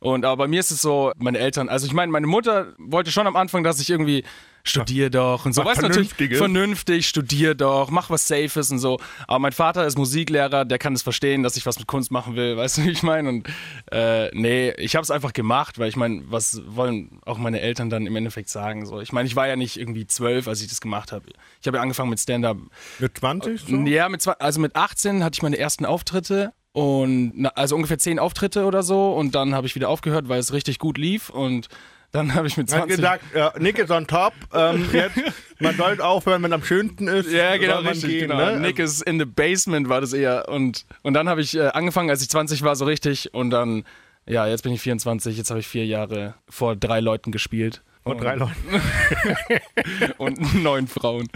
Und 0.00 0.24
aber 0.24 0.44
bei 0.44 0.48
mir 0.48 0.60
ist 0.60 0.70
es 0.70 0.80
so, 0.82 1.12
meine 1.18 1.38
Eltern, 1.38 1.68
also 1.68 1.86
ich 1.86 1.92
meine, 1.92 2.10
meine 2.10 2.26
Mutter 2.26 2.72
wollte 2.78 3.12
schon 3.12 3.26
am 3.26 3.36
Anfang, 3.36 3.62
dass 3.62 3.80
ich 3.80 3.90
irgendwie 3.90 4.24
studiere 4.64 5.10
doch 5.10 5.46
und 5.46 5.54
so. 5.54 5.64
Weißt 5.64 5.82
natürlich 5.82 6.12
vernünftig, 6.36 7.06
studier 7.06 7.54
doch, 7.54 7.90
mach 7.90 8.10
was 8.10 8.26
Safes 8.26 8.70
und 8.70 8.78
so. 8.78 8.98
Aber 9.26 9.38
mein 9.38 9.52
Vater 9.52 9.86
ist 9.86 9.98
Musiklehrer, 9.98 10.64
der 10.64 10.78
kann 10.78 10.94
es 10.94 11.02
verstehen, 11.02 11.42
dass 11.42 11.56
ich 11.56 11.66
was 11.66 11.78
mit 11.78 11.86
Kunst 11.86 12.10
machen 12.10 12.36
will, 12.36 12.56
weißt 12.56 12.78
du, 12.78 12.84
wie 12.84 12.90
ich 12.90 13.02
meine? 13.02 13.28
Und 13.28 13.48
äh, 13.90 14.28
nee, 14.34 14.70
ich 14.78 14.96
habe 14.96 15.02
es 15.02 15.10
einfach 15.10 15.32
gemacht, 15.32 15.78
weil 15.78 15.88
ich 15.88 15.96
meine, 15.96 16.22
was 16.26 16.62
wollen 16.66 17.20
auch 17.24 17.38
meine 17.38 17.60
Eltern 17.60 17.90
dann 17.90 18.06
im 18.06 18.16
Endeffekt 18.16 18.48
sagen? 18.48 18.86
So, 18.86 19.00
ich 19.00 19.12
meine, 19.12 19.26
ich 19.26 19.36
war 19.36 19.48
ja 19.48 19.56
nicht 19.56 19.78
irgendwie 19.78 20.06
zwölf, 20.06 20.48
als 20.48 20.62
ich 20.62 20.68
das 20.68 20.80
gemacht 20.80 21.12
habe. 21.12 21.26
Ich 21.60 21.66
habe 21.66 21.76
ja 21.76 21.82
angefangen 21.82 22.10
mit 22.10 22.20
Stand-up. 22.20 22.56
Mit 22.98 23.18
20? 23.18 23.60
So? 23.66 23.76
Ja, 23.80 24.08
mit 24.08 24.26
also 24.26 24.60
mit 24.60 24.76
18 24.76 25.24
hatte 25.24 25.34
ich 25.34 25.42
meine 25.42 25.58
ersten 25.58 25.84
Auftritte 25.84 26.52
und 26.72 27.32
na, 27.34 27.50
also 27.50 27.76
ungefähr 27.76 27.98
zehn 27.98 28.18
Auftritte 28.18 28.64
oder 28.64 28.82
so 28.82 29.12
und 29.12 29.34
dann 29.34 29.54
habe 29.54 29.66
ich 29.66 29.74
wieder 29.74 29.88
aufgehört, 29.88 30.28
weil 30.28 30.38
es 30.38 30.52
richtig 30.52 30.78
gut 30.78 30.98
lief 30.98 31.30
und 31.30 31.68
dann 32.12 32.34
habe 32.34 32.48
ich 32.48 32.56
mit 32.56 32.70
Er 32.70 32.78
hat 32.78 32.88
20 32.88 32.96
gesagt, 32.96 33.24
ja, 33.34 33.52
Nick 33.58 33.78
ist 33.78 33.90
on 33.90 34.06
top. 34.06 34.32
Ähm, 34.52 34.88
jetzt, 34.92 35.16
man 35.60 35.76
sollte 35.76 36.04
aufhören, 36.04 36.42
wenn 36.42 36.52
am 36.52 36.64
schönsten 36.64 37.06
ist. 37.06 37.30
Ja, 37.30 37.56
genau, 37.56 37.78
richtig, 37.80 38.10
gehen, 38.10 38.28
genau. 38.28 38.52
Ne? 38.52 38.60
Nick 38.60 38.80
is 38.80 39.00
in 39.00 39.18
the 39.18 39.24
basement 39.24 39.88
war 39.88 40.00
das 40.00 40.12
eher. 40.12 40.48
Und, 40.48 40.86
und 41.02 41.14
dann 41.14 41.28
habe 41.28 41.40
ich 41.40 41.56
äh, 41.56 41.68
angefangen, 41.68 42.10
als 42.10 42.20
ich 42.22 42.28
20 42.28 42.62
war, 42.62 42.74
so 42.74 42.84
richtig. 42.84 43.32
Und 43.32 43.50
dann, 43.50 43.84
ja, 44.26 44.46
jetzt 44.48 44.62
bin 44.62 44.72
ich 44.72 44.80
24, 44.80 45.36
jetzt 45.36 45.50
habe 45.50 45.60
ich 45.60 45.68
vier 45.68 45.86
Jahre 45.86 46.34
vor 46.48 46.74
drei 46.74 46.98
Leuten 46.98 47.30
gespielt. 47.30 47.82
Vor 48.02 48.16
drei 48.16 48.34
Leuten. 48.34 48.54
Und 50.18 50.62
neun 50.62 50.88
Frauen. 50.88 51.28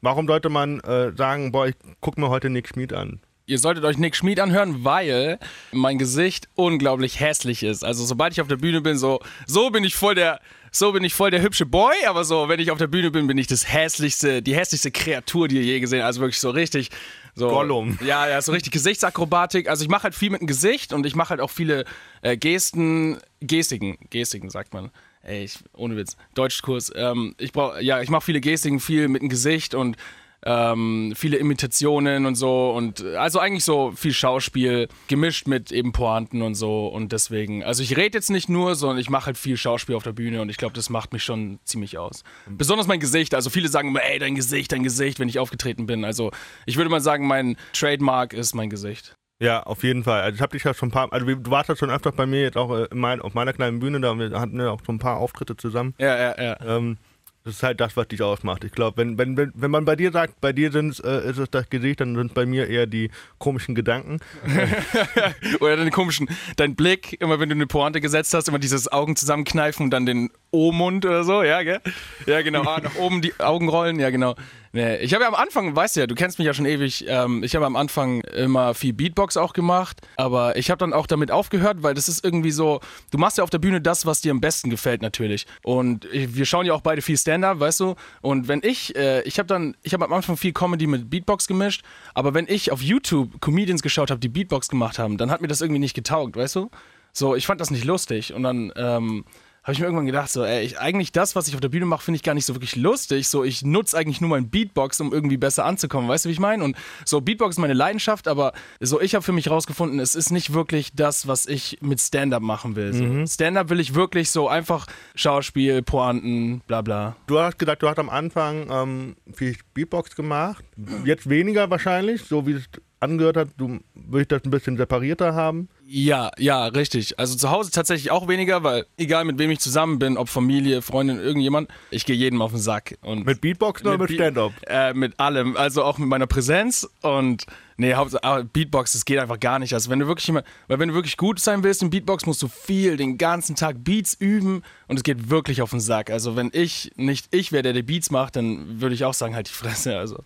Warum 0.00 0.26
sollte 0.26 0.48
man 0.48 0.80
äh, 0.80 1.12
sagen, 1.14 1.52
boah, 1.52 1.66
ich 1.66 1.74
guck 2.00 2.16
mir 2.16 2.30
heute 2.30 2.48
Nick 2.48 2.68
Schmid 2.68 2.92
an? 2.94 3.20
Ihr 3.48 3.60
solltet 3.60 3.84
euch 3.84 3.96
Nick 3.96 4.16
Schmid 4.16 4.40
anhören, 4.40 4.82
weil 4.84 5.38
mein 5.70 5.98
Gesicht 5.98 6.48
unglaublich 6.56 7.20
hässlich 7.20 7.62
ist. 7.62 7.84
Also 7.84 8.04
sobald 8.04 8.32
ich 8.32 8.40
auf 8.40 8.48
der 8.48 8.56
Bühne 8.56 8.80
bin, 8.80 8.98
so, 8.98 9.20
so 9.46 9.70
bin 9.70 9.84
ich 9.84 9.94
voll 9.94 10.16
der, 10.16 10.40
so 10.72 10.90
bin 10.90 11.04
ich 11.04 11.14
voll 11.14 11.30
der 11.30 11.42
hübsche 11.42 11.64
Boy, 11.64 11.94
aber 12.08 12.24
so, 12.24 12.48
wenn 12.48 12.58
ich 12.58 12.72
auf 12.72 12.78
der 12.78 12.88
Bühne 12.88 13.12
bin, 13.12 13.28
bin 13.28 13.38
ich 13.38 13.46
das 13.46 13.72
hässlichste, 13.72 14.42
die 14.42 14.56
hässlichste 14.56 14.90
Kreatur, 14.90 15.46
die 15.46 15.58
ihr 15.58 15.62
je 15.62 15.78
gesehen 15.78 16.00
habt. 16.00 16.08
Also 16.08 16.22
wirklich 16.22 16.40
so 16.40 16.50
richtig, 16.50 16.90
so. 17.36 17.48
Gollum. 17.48 17.96
Ja, 18.04 18.28
ja, 18.28 18.42
so 18.42 18.50
richtig 18.50 18.72
Gesichtsakrobatik. 18.72 19.68
Also 19.68 19.84
ich 19.84 19.88
mache 19.88 20.02
halt 20.04 20.16
viel 20.16 20.30
mit 20.30 20.40
dem 20.40 20.48
Gesicht 20.48 20.92
und 20.92 21.06
ich 21.06 21.14
mache 21.14 21.30
halt 21.30 21.40
auch 21.40 21.50
viele 21.50 21.84
äh, 22.22 22.36
Gesten, 22.36 23.18
Gestiken, 23.40 23.96
Gestiken 24.10 24.50
sagt 24.50 24.74
man. 24.74 24.90
Ey, 25.22 25.44
ich, 25.44 25.58
ohne 25.72 25.96
Witz, 25.96 26.16
Deutschkurs. 26.34 26.90
Ähm, 26.96 27.36
ich 27.38 27.52
brauch, 27.52 27.78
ja, 27.78 28.00
ich 28.00 28.10
mache 28.10 28.24
viele 28.24 28.40
Gestiken, 28.40 28.80
viel 28.80 29.06
mit 29.06 29.22
dem 29.22 29.28
Gesicht 29.28 29.76
und 29.76 29.96
ähm, 30.44 31.12
viele 31.16 31.36
Imitationen 31.36 32.26
und 32.26 32.34
so 32.34 32.70
und 32.70 33.00
äh, 33.00 33.16
also 33.16 33.38
eigentlich 33.38 33.64
so 33.64 33.92
viel 33.92 34.12
Schauspiel 34.12 34.88
gemischt 35.08 35.46
mit 35.46 35.72
eben 35.72 35.92
Pointen 35.92 36.42
und 36.42 36.54
so 36.54 36.86
und 36.88 37.12
deswegen, 37.12 37.64
also 37.64 37.82
ich 37.82 37.96
rede 37.96 38.18
jetzt 38.18 38.30
nicht 38.30 38.48
nur, 38.48 38.74
sondern 38.74 38.98
ich 38.98 39.10
mache 39.10 39.26
halt 39.26 39.38
viel 39.38 39.56
Schauspiel 39.56 39.94
auf 39.94 40.04
der 40.04 40.12
Bühne 40.12 40.42
und 40.42 40.48
ich 40.48 40.56
glaube, 40.56 40.74
das 40.74 40.90
macht 40.90 41.12
mich 41.12 41.24
schon 41.24 41.58
ziemlich 41.64 41.98
aus. 41.98 42.22
Besonders 42.48 42.86
mein 42.86 43.00
Gesicht, 43.00 43.34
also 43.34 43.50
viele 43.50 43.68
sagen 43.68 43.88
immer, 43.88 44.02
ey, 44.02 44.18
dein 44.18 44.34
Gesicht, 44.34 44.72
dein 44.72 44.82
Gesicht, 44.82 45.18
wenn 45.18 45.28
ich 45.28 45.38
aufgetreten 45.38 45.86
bin. 45.86 46.04
Also 46.04 46.30
ich 46.66 46.76
würde 46.76 46.90
mal 46.90 47.00
sagen, 47.00 47.26
mein 47.26 47.56
Trademark 47.72 48.32
ist 48.32 48.54
mein 48.54 48.70
Gesicht. 48.70 49.16
Ja, 49.38 49.62
auf 49.64 49.82
jeden 49.82 50.02
Fall. 50.02 50.22
Also 50.22 50.36
ich 50.36 50.40
habe 50.40 50.52
dich 50.52 50.64
ja 50.64 50.72
schon 50.72 50.88
ein 50.88 50.92
paar, 50.92 51.12
also 51.12 51.26
du 51.26 51.50
warst 51.50 51.68
ja 51.68 51.76
schon 51.76 51.90
öfter 51.90 52.10
bei 52.12 52.24
mir 52.24 52.40
jetzt 52.40 52.56
auch 52.56 52.70
äh, 52.70 52.86
in 52.90 52.98
mein, 52.98 53.20
auf 53.20 53.34
meiner 53.34 53.52
kleinen 53.52 53.80
Bühne, 53.80 54.00
da 54.00 54.14
wir 54.18 54.40
hatten 54.40 54.58
wir 54.58 54.72
auch 54.72 54.80
schon 54.84 54.96
ein 54.96 55.00
paar 55.00 55.18
Auftritte 55.18 55.56
zusammen. 55.56 55.94
Ja, 55.98 56.16
ja, 56.16 56.42
ja. 56.42 56.76
Ähm, 56.76 56.96
das 57.46 57.54
ist 57.54 57.62
halt 57.62 57.80
das, 57.80 57.96
was 57.96 58.08
dich 58.08 58.22
ausmacht. 58.22 58.64
Ich 58.64 58.72
glaube, 58.72 58.96
wenn, 58.96 59.18
wenn, 59.18 59.36
wenn, 59.36 59.52
wenn 59.54 59.70
man 59.70 59.84
bei 59.84 59.94
dir 59.94 60.10
sagt, 60.10 60.40
bei 60.40 60.52
dir 60.52 60.72
sind's, 60.72 60.98
äh, 60.98 61.30
ist 61.30 61.38
es 61.38 61.48
das 61.48 61.70
Gesicht, 61.70 62.00
dann 62.00 62.16
sind 62.16 62.34
bei 62.34 62.44
mir 62.44 62.68
eher 62.68 62.88
die 62.88 63.08
komischen 63.38 63.76
Gedanken. 63.76 64.18
Oder 65.60 65.76
deinen 65.76 65.92
komischen, 65.92 66.28
dein 66.56 66.74
Blick, 66.74 67.20
immer 67.20 67.38
wenn 67.38 67.48
du 67.48 67.54
eine 67.54 67.68
Pointe 67.68 68.00
gesetzt 68.00 68.34
hast, 68.34 68.48
immer 68.48 68.58
dieses 68.58 68.90
Augen 68.90 69.14
zusammenkneifen 69.14 69.84
und 69.84 69.90
dann 69.90 70.06
den 70.06 70.30
O-Mund 70.50 71.04
oder 71.04 71.22
so, 71.22 71.42
ja, 71.42 71.62
gell? 71.62 71.80
Ja, 72.26 72.42
genau. 72.42 72.62
Ah, 72.62 72.80
nach 72.82 72.96
oben 72.96 73.22
die 73.22 73.38
Augen 73.38 73.68
rollen, 73.68 74.00
ja, 74.00 74.10
genau. 74.10 74.34
Nee, 74.76 74.96
ich 74.96 75.14
habe 75.14 75.24
ja 75.24 75.28
am 75.28 75.34
Anfang, 75.34 75.74
weißt 75.74 75.96
du 75.96 76.00
ja, 76.00 76.06
du 76.06 76.14
kennst 76.14 76.38
mich 76.38 76.44
ja 76.44 76.52
schon 76.52 76.66
ewig, 76.66 77.06
ähm, 77.08 77.42
ich 77.42 77.56
habe 77.56 77.64
am 77.64 77.76
Anfang 77.76 78.20
immer 78.24 78.74
viel 78.74 78.92
Beatbox 78.92 79.38
auch 79.38 79.54
gemacht, 79.54 80.02
aber 80.18 80.58
ich 80.58 80.70
habe 80.70 80.76
dann 80.76 80.92
auch 80.92 81.06
damit 81.06 81.30
aufgehört, 81.30 81.78
weil 81.82 81.94
das 81.94 82.10
ist 82.10 82.22
irgendwie 82.22 82.50
so, 82.50 82.80
du 83.10 83.16
machst 83.16 83.38
ja 83.38 83.44
auf 83.44 83.48
der 83.48 83.56
Bühne 83.56 83.80
das, 83.80 84.04
was 84.04 84.20
dir 84.20 84.32
am 84.32 84.42
besten 84.42 84.68
gefällt 84.68 85.00
natürlich. 85.00 85.46
Und 85.64 86.06
wir 86.12 86.44
schauen 86.44 86.66
ja 86.66 86.74
auch 86.74 86.82
beide 86.82 87.00
viel 87.00 87.16
Stand-up, 87.16 87.58
weißt 87.58 87.80
du? 87.80 87.94
Und 88.20 88.48
wenn 88.48 88.60
ich, 88.62 88.94
äh, 88.96 89.22
ich 89.22 89.38
habe 89.38 89.46
dann, 89.46 89.78
ich 89.82 89.94
habe 89.94 90.04
am 90.04 90.12
Anfang 90.12 90.36
viel 90.36 90.52
Comedy 90.52 90.86
mit 90.86 91.08
Beatbox 91.08 91.46
gemischt, 91.46 91.82
aber 92.12 92.34
wenn 92.34 92.46
ich 92.46 92.70
auf 92.70 92.82
YouTube 92.82 93.40
Comedians 93.40 93.80
geschaut 93.80 94.10
habe, 94.10 94.20
die 94.20 94.28
Beatbox 94.28 94.68
gemacht 94.68 94.98
haben, 94.98 95.16
dann 95.16 95.30
hat 95.30 95.40
mir 95.40 95.48
das 95.48 95.62
irgendwie 95.62 95.80
nicht 95.80 95.94
getaugt, 95.94 96.36
weißt 96.36 96.54
du? 96.54 96.70
So, 97.14 97.34
ich 97.34 97.46
fand 97.46 97.62
das 97.62 97.70
nicht 97.70 97.86
lustig 97.86 98.34
und 98.34 98.42
dann, 98.42 98.70
ähm, 98.76 99.24
habe 99.66 99.72
ich 99.72 99.80
mir 99.80 99.86
irgendwann 99.86 100.06
gedacht, 100.06 100.30
so, 100.30 100.44
ey, 100.44 100.64
ich, 100.64 100.78
eigentlich 100.78 101.10
das, 101.10 101.34
was 101.34 101.48
ich 101.48 101.54
auf 101.54 101.60
der 101.60 101.68
Bühne 101.68 101.86
mache, 101.86 102.04
finde 102.04 102.14
ich 102.14 102.22
gar 102.22 102.34
nicht 102.34 102.46
so 102.46 102.54
wirklich 102.54 102.76
lustig. 102.76 103.26
So, 103.26 103.42
ich 103.42 103.64
nutze 103.64 103.98
eigentlich 103.98 104.20
nur 104.20 104.30
mein 104.30 104.48
Beatbox, 104.48 105.00
um 105.00 105.12
irgendwie 105.12 105.38
besser 105.38 105.64
anzukommen. 105.64 106.08
Weißt 106.08 106.24
du, 106.24 106.28
wie 106.28 106.34
ich 106.34 106.38
meine? 106.38 106.62
Und 106.62 106.76
so, 107.04 107.20
Beatbox 107.20 107.56
ist 107.56 107.58
meine 107.58 107.74
Leidenschaft, 107.74 108.28
aber 108.28 108.52
so, 108.78 109.00
ich 109.00 109.16
habe 109.16 109.24
für 109.24 109.32
mich 109.32 109.50
rausgefunden, 109.50 109.98
es 109.98 110.14
ist 110.14 110.30
nicht 110.30 110.52
wirklich 110.52 110.94
das, 110.94 111.26
was 111.26 111.46
ich 111.46 111.78
mit 111.80 112.00
Stand-up 112.00 112.44
machen 112.44 112.76
will. 112.76 112.92
So. 112.92 113.02
Mhm. 113.02 113.26
Stand-up 113.26 113.68
will 113.68 113.80
ich 113.80 113.96
wirklich 113.96 114.30
so 114.30 114.48
einfach 114.48 114.86
Schauspiel, 115.16 115.82
Pointen, 115.82 116.60
bla 116.68 116.82
bla. 116.82 117.16
Du 117.26 117.40
hast 117.40 117.58
gesagt, 117.58 117.82
du 117.82 117.88
hast 117.88 117.98
am 117.98 118.08
Anfang 118.08 118.70
ähm, 118.70 119.16
viel 119.34 119.56
Beatbox 119.74 120.14
gemacht. 120.14 120.64
Jetzt 121.04 121.28
weniger 121.28 121.68
wahrscheinlich, 121.70 122.22
so 122.22 122.46
wie 122.46 122.52
es 122.52 122.68
angehört 123.06 123.36
hat. 123.36 123.48
Du 123.56 123.80
würdest 123.94 124.32
das 124.32 124.44
ein 124.44 124.50
bisschen 124.50 124.76
separierter 124.76 125.34
haben. 125.34 125.68
Ja, 125.88 126.30
ja, 126.38 126.66
richtig. 126.66 127.18
Also 127.18 127.36
zu 127.36 127.50
Hause 127.50 127.70
tatsächlich 127.70 128.10
auch 128.10 128.26
weniger, 128.26 128.64
weil 128.64 128.86
egal 128.96 129.24
mit 129.24 129.38
wem 129.38 129.50
ich 129.50 129.60
zusammen 129.60 129.98
bin, 129.98 130.16
ob 130.16 130.28
Familie, 130.28 130.82
Freundin, 130.82 131.18
irgendjemand, 131.18 131.70
ich 131.90 132.04
gehe 132.04 132.16
jedem 132.16 132.42
auf 132.42 132.50
den 132.50 132.60
Sack. 132.60 132.98
Und 133.02 133.24
Mit 133.24 133.40
Beatbox 133.40 133.82
oder 133.82 133.96
mit, 133.96 134.10
Stand-up? 134.10 134.52
Äh, 134.66 134.94
mit 134.94 135.18
allem, 135.20 135.56
also 135.56 135.84
auch 135.84 135.98
mit 135.98 136.08
meiner 136.08 136.26
Präsenz 136.26 136.88
und 137.02 137.46
nee, 137.76 137.94
Hauptsache 137.94 138.44
Beatbox, 138.44 138.94
das 138.94 139.04
geht 139.04 139.20
einfach 139.20 139.38
gar 139.38 139.60
nicht. 139.60 139.74
Also 139.74 139.88
wenn 139.90 140.00
du 140.00 140.08
wirklich 140.08 140.26
jemand, 140.26 140.46
weil 140.66 140.80
wenn 140.80 140.88
du 140.88 140.94
wirklich 140.94 141.16
gut 141.16 141.38
sein 141.38 141.62
willst 141.62 141.82
in 141.82 141.90
Beatbox, 141.90 142.26
musst 142.26 142.42
du 142.42 142.48
viel 142.48 142.96
den 142.96 143.16
ganzen 143.16 143.54
Tag 143.54 143.84
Beats 143.84 144.14
üben 144.14 144.62
und 144.88 144.96
es 144.96 145.04
geht 145.04 145.30
wirklich 145.30 145.62
auf 145.62 145.70
den 145.70 145.80
Sack. 145.80 146.10
Also 146.10 146.34
wenn 146.34 146.50
ich 146.52 146.90
nicht 146.96 147.28
ich 147.30 147.52
wäre, 147.52 147.62
der 147.62 147.74
die 147.74 147.82
Beats 147.82 148.10
macht, 148.10 148.34
dann 148.34 148.80
würde 148.80 148.94
ich 148.96 149.04
auch 149.04 149.14
sagen, 149.14 149.36
halt 149.36 149.48
die 149.48 149.52
Fresse. 149.52 149.96
Also, 149.98 150.24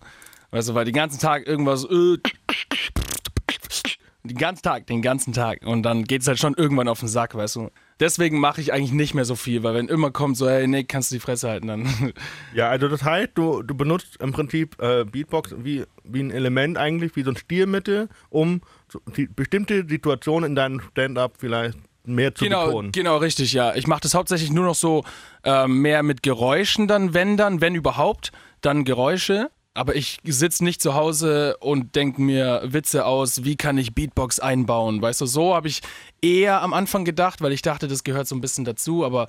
weißt 0.51 0.69
du, 0.69 0.73
weil 0.75 0.85
den 0.85 0.93
ganzen 0.93 1.19
Tag 1.19 1.47
irgendwas 1.47 1.85
äh, 1.85 2.17
den 4.23 4.37
ganzen 4.37 4.61
Tag, 4.61 4.87
den 4.87 5.01
ganzen 5.01 5.33
Tag. 5.33 5.65
Und 5.65 5.83
dann 5.83 6.03
geht 6.03 6.21
es 6.21 6.27
halt 6.27 6.39
schon 6.39 6.53
irgendwann 6.53 6.87
auf 6.87 6.99
den 6.99 7.09
Sack, 7.09 7.35
weißt 7.35 7.55
du. 7.55 7.71
Deswegen 7.99 8.39
mache 8.39 8.61
ich 8.61 8.73
eigentlich 8.73 8.91
nicht 8.91 9.13
mehr 9.13 9.25
so 9.25 9.35
viel, 9.35 9.63
weil 9.63 9.73
wenn 9.75 9.87
immer 9.87 10.11
kommt 10.11 10.37
so, 10.37 10.49
hey 10.49 10.67
Nick, 10.67 10.89
kannst 10.89 11.11
du 11.11 11.15
die 11.15 11.19
Fresse 11.19 11.49
halten, 11.49 11.67
dann. 11.67 12.13
Ja, 12.53 12.69
also 12.69 12.87
das 12.87 13.03
heißt, 13.03 13.31
du, 13.35 13.63
du 13.63 13.75
benutzt 13.75 14.17
im 14.19 14.31
Prinzip 14.31 14.81
äh, 14.81 15.05
Beatbox 15.05 15.55
wie, 15.57 15.85
wie 16.03 16.21
ein 16.21 16.31
Element 16.31 16.77
eigentlich, 16.77 17.15
wie 17.15 17.23
so 17.23 17.31
ein 17.31 17.37
Stilmittel, 17.37 18.09
um 18.29 18.61
die, 19.15 19.27
bestimmte 19.27 19.85
Situationen 19.87 20.51
in 20.51 20.55
deinem 20.55 20.81
Stand-up 20.81 21.35
vielleicht 21.37 21.77
mehr 22.03 22.33
zu 22.33 22.45
genau, 22.45 22.65
betonen. 22.65 22.91
genau, 22.91 23.17
richtig, 23.17 23.53
ja. 23.53 23.75
Ich 23.75 23.87
mache 23.87 24.01
das 24.01 24.13
hauptsächlich 24.13 24.51
nur 24.51 24.65
noch 24.65 24.75
so 24.75 25.03
ähm, 25.43 25.81
mehr 25.81 26.03
mit 26.03 26.23
Geräuschen 26.23 26.87
dann, 26.87 27.13
wenn 27.13 27.37
dann, 27.37 27.61
wenn 27.61 27.75
überhaupt, 27.75 28.31
dann 28.61 28.83
Geräusche. 28.83 29.49
Aber 29.73 29.95
ich 29.95 30.19
sitze 30.25 30.65
nicht 30.65 30.81
zu 30.81 30.95
Hause 30.95 31.55
und 31.59 31.95
denke 31.95 32.21
mir 32.21 32.61
Witze 32.65 33.05
aus, 33.05 33.45
wie 33.45 33.55
kann 33.55 33.77
ich 33.77 33.95
Beatbox 33.95 34.39
einbauen. 34.39 35.01
Weißt 35.01 35.21
du, 35.21 35.25
so 35.25 35.55
habe 35.55 35.69
ich 35.69 35.81
eher 36.21 36.61
am 36.61 36.73
Anfang 36.73 37.03
gedacht, 37.03 37.41
weil 37.41 37.51
ich 37.51 37.63
dachte, 37.63 37.87
das 37.87 38.03
gehört 38.03 38.27
so 38.27 38.35
ein 38.35 38.41
bisschen 38.41 38.63
dazu, 38.63 39.03
aber 39.03 39.27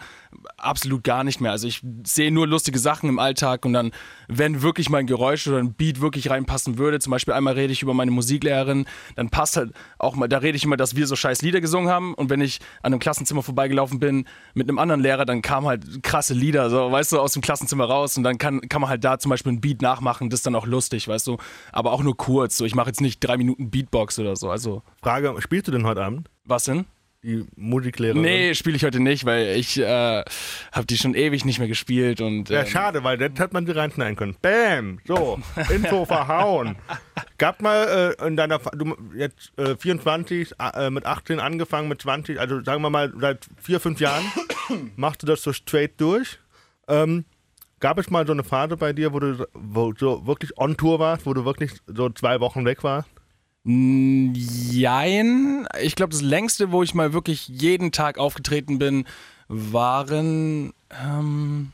absolut 0.58 1.02
gar 1.02 1.24
nicht 1.24 1.40
mehr. 1.40 1.50
Also 1.50 1.66
ich 1.66 1.82
sehe 2.04 2.30
nur 2.30 2.46
lustige 2.46 2.78
Sachen 2.78 3.08
im 3.08 3.18
Alltag 3.18 3.64
und 3.64 3.72
dann, 3.72 3.92
wenn 4.28 4.60
wirklich 4.60 4.90
mal 4.90 4.98
ein 4.98 5.06
Geräusch 5.06 5.46
oder 5.48 5.56
ein 5.56 5.72
Beat 5.72 6.02
wirklich 6.02 6.28
reinpassen 6.28 6.76
würde, 6.76 7.00
zum 7.00 7.10
Beispiel 7.10 7.32
einmal 7.32 7.54
rede 7.54 7.72
ich 7.72 7.82
über 7.82 7.94
meine 7.94 8.10
Musiklehrerin, 8.10 8.84
dann 9.16 9.30
passt 9.30 9.56
halt 9.56 9.72
auch 9.98 10.16
mal, 10.16 10.28
da 10.28 10.38
rede 10.38 10.56
ich 10.56 10.64
immer, 10.64 10.76
dass 10.76 10.94
wir 10.94 11.06
so 11.06 11.16
scheiß 11.16 11.40
Lieder 11.40 11.62
gesungen 11.62 11.90
haben 11.90 12.12
und 12.12 12.28
wenn 12.28 12.42
ich 12.42 12.60
an 12.82 12.92
einem 12.92 13.00
Klassenzimmer 13.00 13.42
vorbeigelaufen 13.42 13.98
bin 13.98 14.26
mit 14.52 14.68
einem 14.68 14.78
anderen 14.78 15.00
Lehrer, 15.00 15.24
dann 15.24 15.40
kamen 15.40 15.66
halt 15.66 16.02
krasse 16.02 16.34
Lieder, 16.34 16.68
so, 16.68 16.92
weißt 16.92 17.12
du, 17.12 17.20
aus 17.20 17.32
dem 17.32 17.40
Klassenzimmer 17.40 17.86
raus 17.86 18.18
und 18.18 18.22
dann 18.22 18.36
kann, 18.36 18.60
kann 18.68 18.82
man 18.82 18.90
halt 18.90 19.02
da 19.02 19.18
zum 19.18 19.30
Beispiel 19.30 19.52
ein 19.52 19.62
Beat 19.62 19.80
nachmachen, 19.80 20.28
das 20.28 20.40
ist 20.40 20.46
dann 20.46 20.54
auch 20.54 20.66
lustig, 20.66 21.08
weißt 21.08 21.26
du, 21.26 21.38
aber 21.72 21.92
auch 21.92 22.02
nur 22.02 22.18
kurz, 22.18 22.58
so, 22.58 22.66
ich 22.66 22.74
mache 22.74 22.88
jetzt 22.88 23.00
nicht 23.00 23.20
drei 23.20 23.38
Minuten 23.38 23.70
Beatbox 23.70 24.18
oder 24.18 24.36
so, 24.36 24.50
also, 24.50 24.82
Frage, 25.02 25.34
spielst 25.40 25.68
du 25.68 25.72
denn 25.72 25.86
heute 25.86 26.04
Abend? 26.04 26.28
Was 26.44 26.64
denn? 26.64 26.86
Die 27.24 27.46
Musiklehrerin? 27.54 28.20
Nee, 28.20 28.52
spiele 28.54 28.74
ich 28.74 28.84
heute 28.84 28.98
nicht, 28.98 29.24
weil 29.24 29.54
ich 29.56 29.78
äh, 29.78 30.24
habe 30.72 30.86
die 30.88 30.98
schon 30.98 31.14
ewig 31.14 31.44
nicht 31.44 31.60
mehr 31.60 31.68
gespielt 31.68 32.20
und 32.20 32.48
Ja, 32.48 32.62
ähm, 32.62 32.66
schade, 32.66 33.04
weil 33.04 33.20
jetzt 33.20 33.38
hätte 33.38 33.52
man 33.52 33.64
sie 33.64 33.70
reinschneiden 33.70 34.16
können. 34.16 34.36
Bam! 34.42 34.98
So, 35.06 35.38
Info 35.72 36.04
verhauen. 36.04 36.74
Gab 37.38 37.62
mal 37.62 38.16
äh, 38.18 38.26
in 38.26 38.36
deiner, 38.36 38.58
du 38.58 38.96
jetzt 39.16 39.56
äh, 39.56 39.76
24, 39.76 40.54
äh, 40.58 40.90
mit 40.90 41.06
18 41.06 41.38
angefangen, 41.38 41.88
mit 41.88 42.02
20, 42.02 42.40
also 42.40 42.60
sagen 42.64 42.82
wir 42.82 42.90
mal 42.90 43.12
seit 43.16 43.46
vier, 43.56 43.78
fünf 43.78 44.00
Jahren 44.00 44.24
machst 44.96 45.22
du 45.22 45.26
das 45.28 45.42
so 45.42 45.52
straight 45.52 46.00
durch. 46.00 46.40
Ähm, 46.88 47.24
gab 47.78 47.98
es 47.98 48.10
mal 48.10 48.26
so 48.26 48.32
eine 48.32 48.42
Phase 48.42 48.76
bei 48.76 48.92
dir, 48.92 49.12
wo 49.12 49.20
du 49.20 49.46
wo 49.54 49.94
so 49.96 50.26
wirklich 50.26 50.58
on 50.58 50.76
Tour 50.76 50.98
warst, 50.98 51.24
wo 51.24 51.34
du 51.34 51.44
wirklich 51.44 51.70
so 51.86 52.10
zwei 52.10 52.40
Wochen 52.40 52.64
weg 52.64 52.82
warst? 52.82 53.08
Jein. 53.64 55.66
Ich 55.80 55.94
glaube, 55.94 56.10
das 56.10 56.22
längste, 56.22 56.72
wo 56.72 56.82
ich 56.82 56.94
mal 56.94 57.12
wirklich 57.12 57.48
jeden 57.48 57.92
Tag 57.92 58.18
aufgetreten 58.18 58.78
bin, 58.78 59.04
waren 59.48 60.72
ähm, 60.90 61.72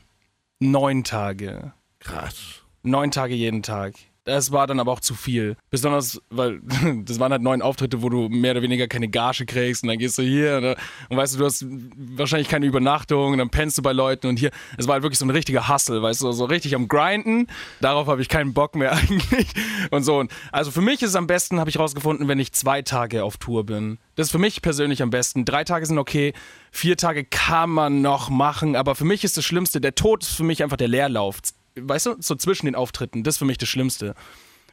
neun 0.59 1.03
Tage. 1.03 1.73
Krass. 1.99 2.61
Neun 2.83 3.11
Tage 3.11 3.33
jeden 3.33 3.63
Tag. 3.63 3.95
Das 4.29 4.51
war 4.51 4.67
dann 4.67 4.79
aber 4.79 4.91
auch 4.91 4.99
zu 4.99 5.15
viel. 5.15 5.57
Besonders, 5.71 6.21
weil 6.29 6.61
das 7.03 7.19
waren 7.19 7.31
halt 7.31 7.41
neun 7.41 7.63
Auftritte, 7.63 8.03
wo 8.03 8.09
du 8.09 8.29
mehr 8.29 8.51
oder 8.51 8.61
weniger 8.61 8.87
keine 8.87 9.07
Gage 9.07 9.47
kriegst 9.47 9.81
und 9.83 9.89
dann 9.89 9.97
gehst 9.97 10.19
du 10.19 10.21
hier 10.21 10.57
und, 10.57 10.75
und 11.09 11.17
weißt 11.17 11.33
du, 11.33 11.39
du 11.39 11.45
hast 11.45 11.65
wahrscheinlich 11.97 12.47
keine 12.47 12.67
Übernachtung 12.67 13.31
und 13.31 13.39
dann 13.39 13.49
pennst 13.49 13.79
du 13.79 13.81
bei 13.81 13.91
Leuten 13.91 14.27
und 14.27 14.37
hier. 14.37 14.51
Es 14.77 14.87
war 14.87 14.93
halt 14.93 15.03
wirklich 15.03 15.17
so 15.17 15.25
ein 15.25 15.31
richtiger 15.31 15.67
Hustle, 15.67 16.03
weißt 16.03 16.21
du, 16.21 16.31
so 16.31 16.45
richtig 16.45 16.75
am 16.75 16.87
Grinden. 16.87 17.47
Darauf 17.81 18.07
habe 18.07 18.21
ich 18.21 18.29
keinen 18.29 18.53
Bock 18.53 18.75
mehr 18.75 18.91
eigentlich. 18.95 19.47
Und 19.89 20.03
so. 20.03 20.19
Und 20.19 20.31
also 20.51 20.69
für 20.69 20.81
mich 20.81 21.01
ist 21.01 21.09
es 21.09 21.15
am 21.15 21.25
besten, 21.25 21.59
habe 21.59 21.71
ich 21.71 21.79
rausgefunden, 21.79 22.27
wenn 22.27 22.37
ich 22.37 22.51
zwei 22.51 22.83
Tage 22.83 23.23
auf 23.23 23.37
Tour 23.37 23.65
bin. 23.65 23.97
Das 24.15 24.27
ist 24.27 24.31
für 24.31 24.37
mich 24.37 24.61
persönlich 24.61 25.01
am 25.01 25.09
besten. 25.09 25.43
Drei 25.43 25.63
Tage 25.63 25.87
sind 25.87 25.97
okay, 25.97 26.33
vier 26.71 26.97
Tage 26.97 27.23
kann 27.23 27.71
man 27.71 28.01
noch 28.01 28.29
machen, 28.29 28.75
aber 28.75 28.93
für 28.93 29.05
mich 29.05 29.23
ist 29.23 29.37
das 29.37 29.45
Schlimmste, 29.45 29.81
der 29.81 29.95
Tod 29.95 30.21
ist 30.21 30.35
für 30.35 30.43
mich 30.43 30.61
einfach 30.61 30.77
der 30.77 30.87
Leerlauf 30.87 31.41
weißt 31.87 32.05
du, 32.07 32.15
so 32.19 32.35
zwischen 32.35 32.65
den 32.65 32.75
Auftritten, 32.75 33.23
das 33.23 33.35
ist 33.35 33.39
für 33.39 33.45
mich 33.45 33.57
das 33.57 33.69
Schlimmste. 33.69 34.15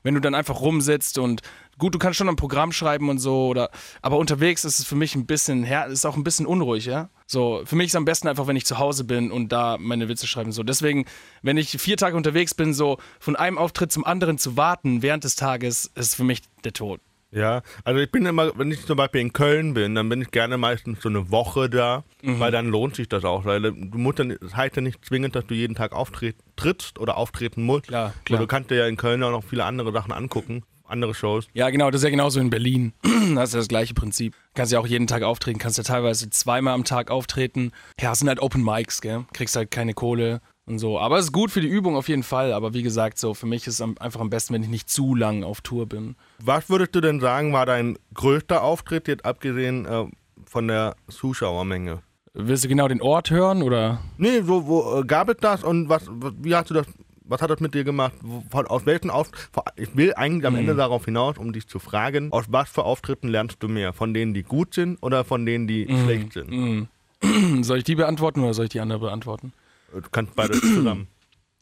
Wenn 0.02 0.14
du 0.14 0.20
dann 0.20 0.36
einfach 0.36 0.60
rumsitzt 0.60 1.18
und 1.18 1.42
gut, 1.78 1.94
du 1.94 1.98
kannst 1.98 2.16
schon 2.16 2.28
ein 2.28 2.36
Programm 2.36 2.70
schreiben 2.70 3.08
und 3.08 3.18
so, 3.18 3.48
oder 3.48 3.70
aber 4.02 4.18
unterwegs 4.18 4.64
ist 4.64 4.78
es 4.78 4.86
für 4.86 4.94
mich 4.94 5.16
ein 5.16 5.26
bisschen 5.26 5.64
ist 5.64 6.06
auch 6.06 6.16
ein 6.16 6.22
bisschen 6.22 6.46
unruhig, 6.46 6.84
ja. 6.86 7.10
So, 7.26 7.62
für 7.64 7.74
mich 7.74 7.86
ist 7.86 7.92
es 7.92 7.96
am 7.96 8.04
besten 8.04 8.28
einfach, 8.28 8.46
wenn 8.46 8.54
ich 8.54 8.66
zu 8.66 8.78
Hause 8.78 9.02
bin 9.02 9.32
und 9.32 9.50
da 9.50 9.76
meine 9.80 10.08
Witze 10.08 10.28
schreiben. 10.28 10.52
So, 10.52 10.62
deswegen, 10.62 11.06
wenn 11.42 11.56
ich 11.56 11.70
vier 11.70 11.96
Tage 11.96 12.16
unterwegs 12.16 12.54
bin, 12.54 12.72
so 12.72 12.98
von 13.18 13.34
einem 13.34 13.58
Auftritt 13.58 13.90
zum 13.90 14.04
anderen 14.04 14.38
zu 14.38 14.56
warten 14.56 15.02
während 15.02 15.24
des 15.24 15.34
Tages, 15.34 15.90
ist 15.96 16.14
für 16.14 16.24
mich 16.24 16.42
der 16.62 16.72
Tod. 16.72 17.00
Ja, 17.32 17.62
also 17.84 18.00
ich 18.00 18.10
bin 18.10 18.24
immer, 18.24 18.56
wenn 18.56 18.70
ich 18.70 18.86
zum 18.86 18.96
Beispiel 18.96 19.20
in 19.20 19.32
Köln 19.32 19.74
bin, 19.74 19.94
dann 19.94 20.08
bin 20.08 20.22
ich 20.22 20.30
gerne 20.30 20.56
meistens 20.56 21.02
so 21.02 21.08
eine 21.08 21.30
Woche 21.30 21.68
da, 21.68 22.04
Mhm. 22.22 22.38
weil 22.40 22.52
dann 22.52 22.66
lohnt 22.68 22.94
sich 22.94 23.08
das 23.08 23.24
auch. 23.24 23.44
Weil 23.44 23.60
du 23.62 23.72
musst 23.98 24.20
dann, 24.20 24.36
das 24.40 24.54
heißt 24.56 24.76
ja 24.76 24.82
nicht 24.82 25.04
zwingend, 25.04 25.34
dass 25.34 25.46
du 25.46 25.54
jeden 25.54 25.74
Tag 25.74 25.92
auftrittst 25.92 26.98
oder 26.98 27.16
auftreten 27.16 27.62
musst. 27.64 27.88
Klar, 27.88 28.06
Weil 28.14 28.22
klar. 28.24 28.40
du 28.40 28.46
kannst 28.46 28.70
dir 28.70 28.76
ja 28.76 28.86
in 28.86 28.96
Köln 28.96 29.22
auch 29.22 29.32
noch 29.32 29.44
viele 29.44 29.64
andere 29.64 29.92
Sachen 29.92 30.12
angucken, 30.12 30.62
andere 30.86 31.14
Shows. 31.14 31.48
Ja, 31.52 31.68
genau, 31.70 31.90
das 31.90 32.00
ist 32.00 32.04
ja 32.04 32.10
genauso 32.10 32.38
in 32.40 32.48
Berlin. 32.50 32.92
Das 33.34 33.48
ist 33.50 33.54
ja 33.54 33.58
das 33.60 33.68
gleiche 33.68 33.92
Prinzip. 33.92 34.34
Kannst 34.54 34.72
ja 34.72 34.78
auch 34.78 34.86
jeden 34.86 35.08
Tag 35.08 35.24
auftreten, 35.24 35.58
kannst 35.58 35.78
ja 35.78 35.84
teilweise 35.84 36.30
zweimal 36.30 36.74
am 36.74 36.84
Tag 36.84 37.10
auftreten. 37.10 37.72
Ja, 38.00 38.12
es 38.12 38.20
sind 38.20 38.28
halt 38.28 38.40
Open 38.40 38.62
Mics, 38.64 39.00
gell? 39.00 39.24
Kriegst 39.32 39.56
halt 39.56 39.72
keine 39.72 39.94
Kohle 39.94 40.40
und 40.66 40.78
so. 40.78 40.98
Aber 40.98 41.18
es 41.18 41.26
ist 41.26 41.32
gut 41.32 41.50
für 41.50 41.60
die 41.60 41.68
Übung 41.68 41.96
auf 41.96 42.08
jeden 42.08 42.22
Fall. 42.22 42.52
Aber 42.52 42.74
wie 42.74 42.82
gesagt, 42.82 43.18
so 43.18 43.34
für 43.34 43.46
mich 43.46 43.66
ist 43.66 43.80
es 43.80 44.00
einfach 44.00 44.20
am 44.20 44.30
besten, 44.30 44.54
wenn 44.54 44.62
ich 44.62 44.68
nicht 44.68 44.90
zu 44.90 45.14
lang 45.14 45.44
auf 45.44 45.60
Tour 45.60 45.86
bin. 45.86 46.16
Was 46.42 46.68
würdest 46.68 46.94
du 46.94 47.00
denn 47.00 47.20
sagen, 47.20 47.52
war 47.52 47.66
dein 47.66 47.96
größter 48.14 48.62
Auftritt, 48.62 49.08
jetzt 49.08 49.24
abgesehen 49.24 49.86
äh, 49.86 50.04
von 50.44 50.68
der 50.68 50.96
Zuschauermenge? 51.08 52.02
Willst 52.34 52.64
du 52.64 52.68
genau 52.68 52.86
den 52.88 53.00
Ort 53.00 53.30
hören 53.30 53.62
oder? 53.62 54.00
Nee, 54.18 54.42
so, 54.42 54.66
wo 54.66 55.00
äh, 55.00 55.04
gab 55.04 55.28
es 55.30 55.36
das 55.40 55.64
und 55.64 55.88
was, 55.88 56.10
wie 56.42 56.54
hast 56.54 56.68
du 56.68 56.74
das, 56.74 56.86
was 57.24 57.40
hat 57.40 57.48
das 57.50 57.60
mit 57.60 57.72
dir 57.74 57.82
gemacht? 57.82 58.12
Von, 58.50 58.66
aus 58.66 58.84
welchen 58.84 59.08
Auf 59.08 59.30
Ich 59.76 59.96
will 59.96 60.12
eigentlich 60.14 60.44
am 60.46 60.52
Mhm. 60.52 60.58
Ende 60.60 60.74
darauf 60.74 61.06
hinaus, 61.06 61.38
um 61.38 61.52
dich 61.54 61.66
zu 61.66 61.78
fragen, 61.78 62.30
aus 62.32 62.44
was 62.48 62.68
für 62.68 62.84
Auftritten 62.84 63.28
lernst 63.28 63.62
du 63.62 63.68
mehr? 63.68 63.92
Von 63.94 64.12
denen, 64.12 64.34
die 64.34 64.42
gut 64.42 64.74
sind 64.74 64.98
oder 65.02 65.24
von 65.24 65.46
denen, 65.46 65.66
die 65.66 65.86
Mhm. 65.86 66.02
schlecht 66.04 66.32
sind? 66.34 66.50
Mm. 66.50 67.62
Soll 67.62 67.78
ich 67.78 67.84
die 67.84 67.94
beantworten 67.94 68.40
oder 68.42 68.52
soll 68.52 68.66
ich 68.66 68.70
die 68.72 68.80
andere 68.80 68.98
beantworten? 68.98 69.52
Du 69.92 70.10
kannst 70.10 70.34
beides 70.34 70.60
zusammen. 70.60 71.08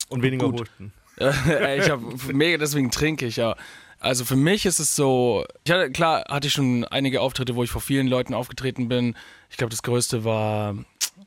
Und 0.09 0.23
weniger 0.23 0.49
Gut. 0.51 0.63
husten. 0.63 0.93
Ich 1.17 1.91
habe 1.91 2.03
mega, 2.33 2.59
deswegen 2.59 2.91
trinke 2.91 3.27
ich 3.27 3.37
ja. 3.37 3.55
Also 4.01 4.25
für 4.25 4.37
mich 4.37 4.67
ist 4.67 4.81
es 4.81 4.97
so, 4.97 5.45
ich 5.65 5.71
hatte, 5.73 5.91
klar 5.93 6.25
hatte 6.29 6.49
ich 6.49 6.53
schon 6.53 6.85
einige 6.85 7.21
Auftritte, 7.21 7.55
wo 7.55 7.63
ich 7.63 7.71
vor 7.71 7.81
vielen 7.81 8.07
Leuten 8.09 8.35
aufgetreten 8.35 8.89
bin. 8.89 9.15
Ich 9.49 9.57
glaube, 9.57 9.71
das 9.71 9.83
größte 9.83 10.25
war, 10.25 10.75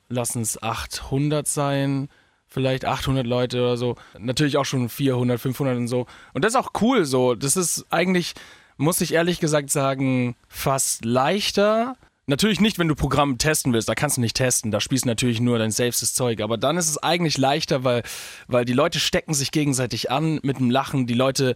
lass 0.09 0.35
es 0.35 0.61
800 0.61 1.47
sein. 1.47 2.09
vielleicht 2.47 2.85
800 2.85 3.25
Leute 3.25 3.61
oder 3.61 3.77
so. 3.77 3.95
Natürlich 4.19 4.57
auch 4.57 4.65
schon 4.65 4.89
400, 4.89 5.39
500 5.39 5.77
und 5.77 5.87
so. 5.87 6.05
Und 6.33 6.43
das 6.43 6.53
ist 6.53 6.59
auch 6.59 6.71
cool 6.81 7.05
so. 7.05 7.33
Das 7.35 7.55
ist 7.55 7.85
eigentlich, 7.89 8.33
muss 8.77 9.01
ich 9.01 9.13
ehrlich 9.13 9.39
gesagt 9.39 9.69
sagen, 9.69 10.35
fast 10.47 11.05
leichter. 11.05 11.95
Natürlich 12.29 12.59
nicht, 12.59 12.77
wenn 12.77 12.89
du 12.89 12.95
Programm 12.95 13.37
testen 13.37 13.71
willst, 13.71 13.87
da 13.87 13.95
kannst 13.95 14.17
du 14.17 14.21
nicht 14.21 14.35
testen, 14.35 14.69
da 14.69 14.81
spielst 14.81 15.05
du 15.05 15.07
natürlich 15.07 15.39
nur 15.39 15.59
dein 15.59 15.71
selbstes 15.71 16.13
Zeug. 16.13 16.41
Aber 16.41 16.57
dann 16.57 16.75
ist 16.75 16.89
es 16.89 16.97
eigentlich 16.97 17.37
leichter, 17.37 17.85
weil, 17.85 18.03
weil 18.47 18.65
die 18.65 18.73
Leute 18.73 18.99
stecken 18.99 19.33
sich 19.33 19.53
gegenseitig 19.53 20.11
an 20.11 20.41
mit 20.43 20.59
dem 20.59 20.69
Lachen. 20.69 21.07
Die 21.07 21.13
Leute, 21.13 21.55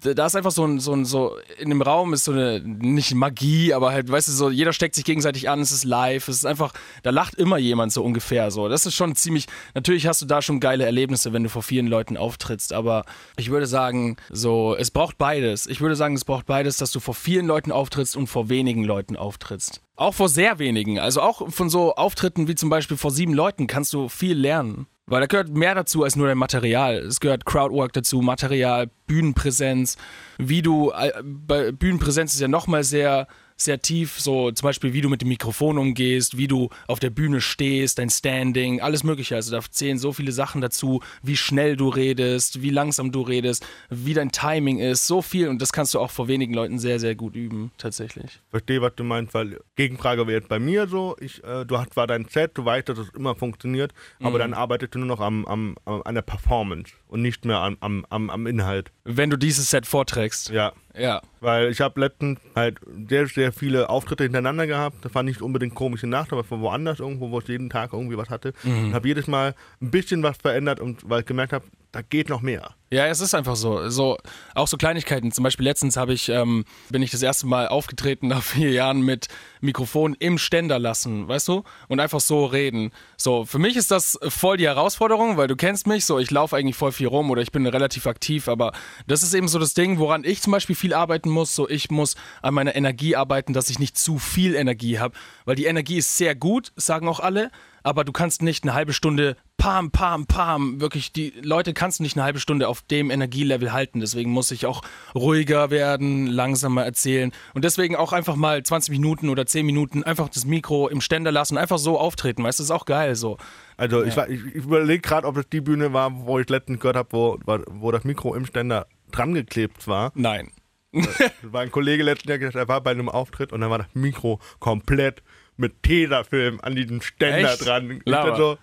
da 0.00 0.26
ist 0.26 0.36
einfach 0.36 0.50
so 0.50 0.64
ein, 0.64 0.80
so 0.80 0.92
ein, 0.92 1.04
so, 1.04 1.36
in 1.58 1.68
dem 1.68 1.82
Raum 1.82 2.12
ist 2.12 2.24
so 2.24 2.32
eine, 2.32 2.60
nicht 2.60 3.14
Magie, 3.14 3.72
aber 3.72 3.92
halt, 3.92 4.10
weißt 4.10 4.28
du, 4.28 4.32
so, 4.32 4.50
jeder 4.50 4.72
steckt 4.72 4.94
sich 4.94 5.04
gegenseitig 5.04 5.48
an, 5.48 5.60
es 5.60 5.72
ist 5.72 5.84
live, 5.84 6.28
es 6.28 6.36
ist 6.36 6.46
einfach, 6.46 6.72
da 7.02 7.10
lacht 7.10 7.34
immer 7.34 7.58
jemand 7.58 7.92
so 7.92 8.02
ungefähr 8.02 8.50
so. 8.50 8.68
Das 8.68 8.86
ist 8.86 8.94
schon 8.94 9.14
ziemlich, 9.16 9.46
natürlich 9.74 10.06
hast 10.06 10.22
du 10.22 10.26
da 10.26 10.42
schon 10.42 10.60
geile 10.60 10.84
Erlebnisse, 10.84 11.32
wenn 11.32 11.42
du 11.42 11.48
vor 11.48 11.62
vielen 11.62 11.86
Leuten 11.86 12.16
auftrittst, 12.16 12.72
aber 12.72 13.04
ich 13.36 13.50
würde 13.50 13.66
sagen, 13.66 14.16
so, 14.30 14.76
es 14.76 14.90
braucht 14.90 15.18
beides. 15.18 15.66
Ich 15.66 15.80
würde 15.80 15.96
sagen, 15.96 16.14
es 16.14 16.24
braucht 16.24 16.46
beides, 16.46 16.76
dass 16.76 16.92
du 16.92 17.00
vor 17.00 17.14
vielen 17.14 17.46
Leuten 17.46 17.72
auftrittst 17.72 18.16
und 18.16 18.26
vor 18.26 18.48
wenigen 18.48 18.84
Leuten 18.84 19.16
auftrittst. 19.16 19.80
Auch 19.96 20.14
vor 20.14 20.28
sehr 20.28 20.58
wenigen. 20.58 20.98
Also 20.98 21.20
auch 21.20 21.50
von 21.50 21.70
so 21.70 21.94
Auftritten 21.94 22.48
wie 22.48 22.54
zum 22.56 22.68
Beispiel 22.68 22.96
vor 22.96 23.10
sieben 23.10 23.32
Leuten 23.32 23.66
kannst 23.66 23.92
du 23.92 24.08
viel 24.08 24.36
lernen. 24.36 24.86
Weil 25.06 25.20
da 25.20 25.26
gehört 25.26 25.50
mehr 25.50 25.74
dazu 25.74 26.02
als 26.02 26.16
nur 26.16 26.28
dein 26.28 26.38
Material. 26.38 26.96
Es 26.96 27.20
gehört 27.20 27.44
Crowdwork 27.44 27.92
dazu, 27.92 28.22
Material, 28.22 28.90
Bühnenpräsenz. 29.06 29.96
Wie 30.38 30.62
du, 30.62 30.92
äh, 30.92 31.12
bei 31.22 31.72
Bühnenpräsenz 31.72 32.34
ist 32.34 32.40
ja 32.40 32.48
nochmal 32.48 32.84
sehr 32.84 33.28
sehr 33.64 33.80
tief, 33.82 34.20
so 34.20 34.50
zum 34.52 34.66
Beispiel, 34.66 34.92
wie 34.92 35.00
du 35.00 35.08
mit 35.08 35.20
dem 35.22 35.28
Mikrofon 35.28 35.78
umgehst, 35.78 36.36
wie 36.36 36.46
du 36.48 36.68
auf 36.86 37.00
der 37.00 37.10
Bühne 37.10 37.40
stehst, 37.40 37.98
dein 37.98 38.10
Standing, 38.10 38.80
alles 38.80 39.04
Mögliche. 39.04 39.34
Also 39.36 39.50
da 39.50 39.60
zählen 39.70 39.98
so 39.98 40.12
viele 40.12 40.32
Sachen 40.32 40.60
dazu, 40.60 41.02
wie 41.22 41.36
schnell 41.36 41.76
du 41.76 41.88
redest, 41.88 42.62
wie 42.62 42.70
langsam 42.70 43.12
du 43.12 43.22
redest, 43.22 43.66
wie 43.90 44.14
dein 44.14 44.30
Timing 44.30 44.78
ist, 44.78 45.06
so 45.06 45.22
viel. 45.22 45.48
Und 45.48 45.60
das 45.62 45.72
kannst 45.72 45.94
du 45.94 45.98
auch 46.00 46.10
vor 46.10 46.28
wenigen 46.28 46.54
Leuten 46.54 46.78
sehr, 46.78 46.98
sehr 47.00 47.14
gut 47.14 47.34
üben, 47.36 47.70
tatsächlich. 47.78 48.40
Verstehe, 48.50 48.80
was 48.82 48.94
du 48.96 49.04
meinst, 49.04 49.34
weil 49.34 49.58
Gegenfrage 49.76 50.26
wäre 50.26 50.38
jetzt 50.40 50.48
bei 50.48 50.58
mir 50.58 50.86
so, 50.86 51.16
ich, 51.20 51.42
äh, 51.44 51.64
du 51.64 51.78
hast 51.78 51.94
zwar 51.94 52.06
dein 52.06 52.26
Set, 52.26 52.52
du 52.54 52.64
weißt, 52.64 52.88
dass 52.88 52.98
es 52.98 53.08
immer 53.10 53.34
funktioniert, 53.34 53.92
aber 54.20 54.36
Mhm. 54.36 54.38
dann 54.38 54.54
arbeitest 54.54 54.94
du 54.94 54.98
nur 54.98 55.08
noch 55.08 55.20
am, 55.20 55.44
am, 55.46 55.76
am, 55.84 56.02
an 56.04 56.14
der 56.14 56.22
Performance 56.22 56.92
und 57.08 57.22
nicht 57.22 57.44
mehr 57.44 57.58
am, 57.58 58.04
am, 58.08 58.30
am 58.30 58.46
Inhalt. 58.46 58.90
Wenn 59.04 59.30
du 59.30 59.36
dieses 59.36 59.70
Set 59.70 59.86
vorträgst. 59.86 60.50
Ja. 60.50 60.72
Ja. 60.96 61.22
Weil 61.40 61.70
ich 61.70 61.80
habe 61.80 62.00
letztens 62.00 62.40
halt 62.54 62.78
sehr, 63.08 63.26
sehr 63.26 63.52
viele 63.52 63.88
Auftritte 63.88 64.24
hintereinander 64.24 64.66
gehabt. 64.66 65.04
Das 65.04 65.14
war 65.14 65.22
nicht 65.22 65.42
unbedingt 65.42 65.74
komische 65.74 66.06
Nacht, 66.06 66.32
aber 66.32 66.44
von 66.44 66.60
woanders 66.60 67.00
irgendwo, 67.00 67.30
wo 67.30 67.40
ich 67.40 67.48
jeden 67.48 67.70
Tag 67.70 67.92
irgendwie 67.92 68.16
was 68.16 68.30
hatte. 68.30 68.52
Mhm. 68.62 68.86
Und 68.86 68.94
habe 68.94 69.08
jedes 69.08 69.26
Mal 69.26 69.54
ein 69.80 69.90
bisschen 69.90 70.22
was 70.22 70.36
verändert, 70.36 70.80
und, 70.80 71.08
weil 71.08 71.20
ich 71.20 71.26
gemerkt 71.26 71.52
habe, 71.52 71.64
da 71.94 72.02
geht 72.02 72.28
noch 72.28 72.42
mehr. 72.42 72.74
Ja, 72.90 73.06
es 73.06 73.20
ist 73.20 73.34
einfach 73.34 73.54
so. 73.54 73.88
so 73.88 74.18
auch 74.54 74.66
so 74.66 74.76
Kleinigkeiten. 74.76 75.30
Zum 75.30 75.44
Beispiel 75.44 75.64
letztens 75.64 75.96
habe 75.96 76.12
ich, 76.12 76.28
ähm, 76.28 76.64
bin 76.90 77.02
ich 77.02 77.12
das 77.12 77.22
erste 77.22 77.46
Mal 77.46 77.68
aufgetreten 77.68 78.26
nach 78.26 78.42
vier 78.42 78.72
Jahren 78.72 79.02
mit 79.02 79.28
Mikrofon 79.60 80.16
im 80.18 80.36
Ständer 80.38 80.80
lassen, 80.80 81.28
weißt 81.28 81.46
du? 81.46 81.62
Und 81.86 82.00
einfach 82.00 82.18
so 82.18 82.46
reden. 82.46 82.90
So, 83.16 83.44
für 83.44 83.60
mich 83.60 83.76
ist 83.76 83.92
das 83.92 84.18
voll 84.28 84.56
die 84.56 84.66
Herausforderung, 84.66 85.36
weil 85.36 85.46
du 85.46 85.54
kennst 85.54 85.86
mich, 85.86 86.04
so 86.04 86.18
ich 86.18 86.32
laufe 86.32 86.56
eigentlich 86.56 86.76
voll 86.76 86.90
viel 86.90 87.06
rum 87.06 87.30
oder 87.30 87.42
ich 87.42 87.52
bin 87.52 87.64
relativ 87.64 88.08
aktiv, 88.08 88.48
aber 88.48 88.72
das 89.06 89.22
ist 89.22 89.34
eben 89.34 89.46
so 89.46 89.60
das 89.60 89.74
Ding, 89.74 89.98
woran 90.00 90.24
ich 90.24 90.42
zum 90.42 90.50
Beispiel 90.50 90.74
viel 90.74 90.94
arbeiten 90.94 91.30
muss. 91.30 91.54
So, 91.54 91.68
ich 91.68 91.92
muss 91.92 92.16
an 92.42 92.54
meiner 92.54 92.74
Energie 92.74 93.14
arbeiten, 93.14 93.52
dass 93.52 93.70
ich 93.70 93.78
nicht 93.78 93.96
zu 93.96 94.18
viel 94.18 94.56
Energie 94.56 94.98
habe, 94.98 95.14
weil 95.44 95.54
die 95.54 95.66
Energie 95.66 95.98
ist 95.98 96.16
sehr 96.16 96.34
gut, 96.34 96.72
sagen 96.76 97.06
auch 97.06 97.20
alle 97.20 97.52
aber 97.84 98.02
du 98.02 98.10
kannst 98.10 98.42
nicht 98.42 98.64
eine 98.64 98.74
halbe 98.74 98.92
Stunde 98.92 99.36
pam, 99.56 99.92
pam, 99.92 100.26
pam, 100.26 100.80
wirklich, 100.80 101.12
die 101.12 101.32
Leute 101.42 101.72
kannst 101.74 102.00
du 102.00 102.02
nicht 102.02 102.16
eine 102.16 102.24
halbe 102.24 102.40
Stunde 102.40 102.66
auf 102.66 102.82
dem 102.82 103.10
Energielevel 103.10 103.72
halten. 103.72 104.00
Deswegen 104.00 104.30
muss 104.32 104.50
ich 104.50 104.66
auch 104.66 104.82
ruhiger 105.14 105.70
werden, 105.70 106.26
langsamer 106.26 106.84
erzählen 106.84 107.30
und 107.54 107.64
deswegen 107.64 107.94
auch 107.94 108.12
einfach 108.12 108.34
mal 108.36 108.62
20 108.62 108.90
Minuten 108.90 109.28
oder 109.28 109.46
10 109.46 109.64
Minuten 109.64 110.02
einfach 110.02 110.28
das 110.28 110.44
Mikro 110.44 110.88
im 110.88 111.00
Ständer 111.00 111.30
lassen, 111.30 111.56
einfach 111.56 111.78
so 111.78 111.98
auftreten, 112.00 112.42
weißt 112.42 112.58
du, 112.58 112.62
das 112.62 112.70
ist 112.70 112.74
auch 112.74 112.84
geil 112.86 113.14
so. 113.14 113.36
Also 113.76 114.02
ich, 114.02 114.16
war- 114.16 114.28
ich, 114.28 114.44
ich 114.44 114.54
überlege 114.54 115.00
gerade, 115.00 115.26
ob 115.26 115.36
das 115.36 115.48
die 115.48 115.60
Bühne 115.60 115.92
war, 115.92 116.10
wo 116.26 116.38
ich 116.40 116.48
letztens 116.48 116.80
gehört 116.80 116.96
habe, 116.96 117.08
wo, 117.12 117.38
wo 117.70 117.90
das 117.92 118.04
Mikro 118.04 118.34
im 118.34 118.46
Ständer 118.46 118.86
dran 119.12 119.34
geklebt 119.34 119.86
war. 119.86 120.10
Nein. 120.14 120.50
Das 120.92 121.32
war 121.42 121.62
ein 121.62 121.72
Kollege 121.72 122.04
letzten 122.04 122.28
Jahr, 122.28 122.38
gesagt, 122.38 122.54
er 122.56 122.68
war 122.68 122.80
bei 122.80 122.92
einem 122.92 123.08
Auftritt 123.08 123.52
und 123.52 123.60
dann 123.60 123.70
war 123.70 123.78
das 123.78 123.88
Mikro 123.94 124.38
komplett 124.60 125.22
mit 125.56 125.82
Tesafilm 125.82 126.60
an 126.62 126.74
diesem 126.74 127.00
Ständer 127.00 127.52
Echt? 127.52 127.66
dran. 127.66 128.02
So, 128.36 128.58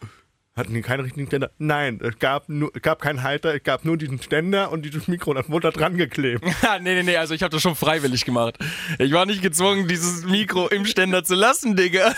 hatten 0.54 0.74
die 0.74 0.82
keinen 0.82 1.02
richtigen 1.02 1.28
Ständer? 1.28 1.52
Nein, 1.58 2.00
es 2.04 2.20
gab, 2.20 2.50
nur, 2.50 2.72
es 2.76 2.82
gab 2.82 3.02
keinen 3.02 3.24
Halter, 3.24 3.56
es 3.56 3.64
gab 3.64 3.86
nur 3.86 3.98
diesen 3.98 4.22
Ständer 4.22 4.72
und 4.72 4.84
dieses 4.84 5.08
Mikro, 5.08 5.34
das 5.34 5.50
wurde 5.50 5.72
da 5.72 5.78
dran 5.78 5.96
geklebt. 5.96 6.44
nee, 6.82 6.94
nee, 6.96 7.04
nee, 7.04 7.16
also 7.16 7.34
ich 7.34 7.42
habe 7.42 7.52
das 7.52 7.62
schon 7.62 7.76
freiwillig 7.76 8.26
gemacht. 8.26 8.58
Ich 9.00 9.14
war 9.14 9.26
nicht 9.26 9.42
gezwungen, 9.42 9.88
dieses 9.88 10.26
Mikro 10.26 10.68
im 10.68 10.86
Ständer 10.86 11.24
zu 11.24 11.36
lassen, 11.36 11.76
Digga. 11.76 12.14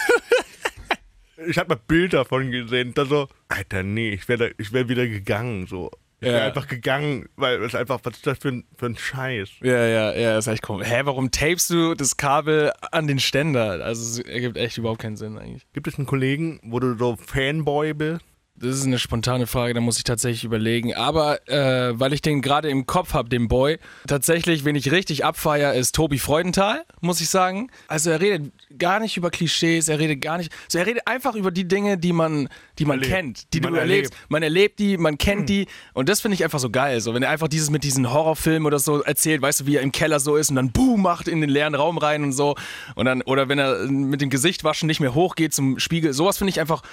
Ich 1.48 1.58
habe 1.58 1.76
mal 1.76 1.82
Bilder 1.88 2.20
davon 2.20 2.52
gesehen, 2.52 2.94
da 2.94 3.06
so, 3.06 3.28
Alter, 3.50 3.84
nee, 3.84 4.12
ich 4.12 4.28
wäre 4.28 4.52
ich 4.58 4.72
wär 4.72 4.90
wieder 4.90 5.08
gegangen, 5.08 5.68
so. 5.68 5.92
Ich 6.24 6.30
wäre 6.30 6.40
Ja. 6.40 6.46
einfach 6.48 6.68
gegangen, 6.68 7.28
weil 7.36 7.62
es 7.64 7.76
einfach, 7.76 8.00
was 8.04 8.14
ist 8.16 8.26
das 8.28 8.38
für 8.40 8.50
ein, 8.50 8.64
für 8.78 8.86
ein 8.88 8.96
Scheiß? 8.98 9.50
Ja, 9.62 9.86
ja, 9.86 10.14
ja, 10.14 10.38
ist 10.38 10.48
echt 10.48 10.62
komisch. 10.62 10.88
Hä, 10.88 11.02
warum 11.04 11.32
tapest 11.32 11.70
du 11.70 11.94
das 11.96 12.18
Kabel 12.18 12.72
an 12.92 13.08
den 13.08 13.20
Ständer? 13.20 13.84
Also 13.84 14.02
es 14.02 14.20
ergibt 14.28 14.58
echt 14.58 14.78
überhaupt 14.78 15.02
keinen 15.02 15.18
Sinn 15.18 15.38
eigentlich. 15.38 15.64
Gibt 15.74 15.88
es 15.88 15.98
einen 15.98 16.08
Kollegen, 16.08 16.60
wo 16.64 16.80
du 16.80 16.98
so 16.98 17.16
Fanboy 17.18 17.94
bist? 17.94 18.22
Das 18.56 18.78
ist 18.78 18.86
eine 18.86 19.00
spontane 19.00 19.48
Frage, 19.48 19.74
da 19.74 19.82
muss 19.82 19.98
ich 19.98 20.04
tatsächlich 20.04 20.44
überlegen. 20.44 20.94
Aber 20.94 21.46
äh, 21.50 22.00
weil 22.00 22.14
ich 22.14 22.22
den 22.22 22.44
gerade 22.44 22.70
im 22.70 22.86
Kopf 22.86 23.14
habe, 23.16 23.28
den 23.28 23.48
Boy, 23.48 23.80
tatsächlich, 24.08 24.64
wen 24.64 24.76
ich 24.76 24.92
richtig 24.92 25.26
abfeier, 25.26 25.74
ist 25.74 25.96
Tobi 25.96 26.20
Freudenthal, 26.20 26.84
muss 27.02 27.20
ich 27.20 27.30
sagen. 27.30 27.72
Also 27.88 28.12
er 28.12 28.22
redet 28.22 28.52
gar 28.78 29.00
nicht 29.00 29.18
über 29.18 29.32
Klischees, 29.32 29.88
er 29.88 29.98
redet 29.98 30.22
gar 30.22 30.38
nicht. 30.38 30.52
So, 30.68 30.78
er 30.78 30.86
redet 30.86 31.08
einfach 31.08 31.34
über 31.34 31.50
die 31.50 31.68
Dinge, 31.68 31.98
die 31.98 32.14
man, 32.14 32.48
die 32.78 32.86
man 32.86 33.00
Erlebt. 33.00 33.12
kennt, 33.16 33.38
die, 33.54 33.58
Die 33.58 33.62
du 33.62 33.70
man 33.72 33.80
erlebst. 33.80 34.14
erlebt. 34.14 34.30
Man 34.32 34.44
erlebt 34.44 34.80
die, 34.80 34.98
man 34.98 35.18
kennt 35.18 35.50
die. 35.50 35.66
Und 35.94 36.08
das 36.08 36.22
finde 36.22 36.36
ich 36.36 36.44
einfach 36.44 36.60
so 36.60 36.70
geil. 36.70 37.02
So, 37.02 37.16
wenn 37.16 37.24
er 37.24 37.32
einfach 37.32 37.48
dieses 37.48 37.72
mit 37.72 37.84
diesen 37.84 38.14
Horrorfilmen 38.14 38.68
oder 38.68 38.78
so 38.78 39.02
erzählt, 39.02 39.42
weißt 39.42 39.62
du, 39.62 39.66
wie 39.66 39.78
er 39.78 39.82
im 39.82 39.92
Keller 39.92 40.20
so 40.20 40.36
ist 40.36 40.52
und 40.52 40.58
dann 40.58 40.72
boom 40.72 41.02
macht 41.02 41.28
in 41.28 41.42
den 41.42 41.50
leeren 41.50 41.74
Raum 41.74 41.98
rein 41.98 42.24
und 42.24 42.34
so. 42.34 42.56
Und 42.94 43.06
dann, 43.06 43.24
oder 43.24 43.50
wenn 43.50 43.58
er 43.58 43.88
mit 43.88 44.22
dem 44.22 44.30
Gesicht 44.30 44.64
waschen 44.64 44.86
nicht 44.86 45.00
mehr 45.00 45.16
hochgeht 45.16 45.56
zum 45.56 45.80
Spiegel. 45.80 46.14
Sowas 46.14 46.38
finde 46.38 46.50
ich 46.52 46.60
einfach, 46.60 46.84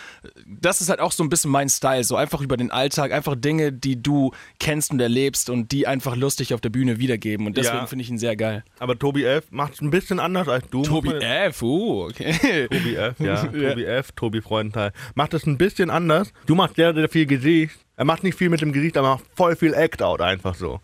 das 0.46 0.80
ist 0.80 0.88
halt 0.88 1.00
auch 1.00 1.12
so 1.12 1.22
ein 1.22 1.28
bisschen 1.28 1.49
mein 1.50 1.68
Style. 1.68 2.04
So 2.04 2.16
einfach 2.16 2.40
über 2.40 2.56
den 2.56 2.70
Alltag, 2.70 3.12
einfach 3.12 3.34
Dinge, 3.36 3.72
die 3.72 4.02
du 4.02 4.32
kennst 4.58 4.90
und 4.90 5.00
erlebst 5.00 5.50
und 5.50 5.72
die 5.72 5.86
einfach 5.86 6.16
lustig 6.16 6.54
auf 6.54 6.60
der 6.60 6.70
Bühne 6.70 6.98
wiedergeben. 6.98 7.46
Und 7.46 7.56
deswegen 7.56 7.78
Ja. 7.78 7.86
finde 7.86 8.02
ich 8.04 8.10
ihn 8.10 8.18
sehr 8.18 8.36
geil. 8.36 8.64
Aber 8.78 8.98
Tobi 8.98 9.24
F. 9.24 9.44
macht 9.50 9.74
es 9.74 9.80
ein 9.80 9.90
bisschen 9.90 10.20
anders 10.20 10.48
als 10.48 10.68
du. 10.70 10.82
Tobi 10.82 11.12
F, 11.14 11.62
uh, 11.62 12.04
okay. 12.04 12.68
Tobi 12.68 12.94
F, 12.94 13.20
ja. 13.20 13.44
Ja. 13.50 13.70
Tobi 13.70 13.84
F, 13.84 14.12
Tobi 14.12 14.40
Freudenthal. 14.40 14.92
Macht 15.14 15.34
es 15.34 15.46
ein 15.46 15.58
bisschen 15.58 15.90
anders. 15.90 16.32
Du 16.46 16.54
machst 16.54 16.76
sehr, 16.76 16.94
sehr 16.94 17.08
viel 17.08 17.26
Gesicht. 17.26 17.76
Er 17.96 18.04
macht 18.04 18.24
nicht 18.24 18.36
viel 18.36 18.48
mit 18.48 18.60
dem 18.60 18.72
Gesicht, 18.72 18.96
aber 18.96 19.10
macht 19.16 19.24
voll 19.34 19.56
viel 19.56 19.74
Act-Out 19.74 20.20
einfach 20.20 20.54
so. 20.54 20.80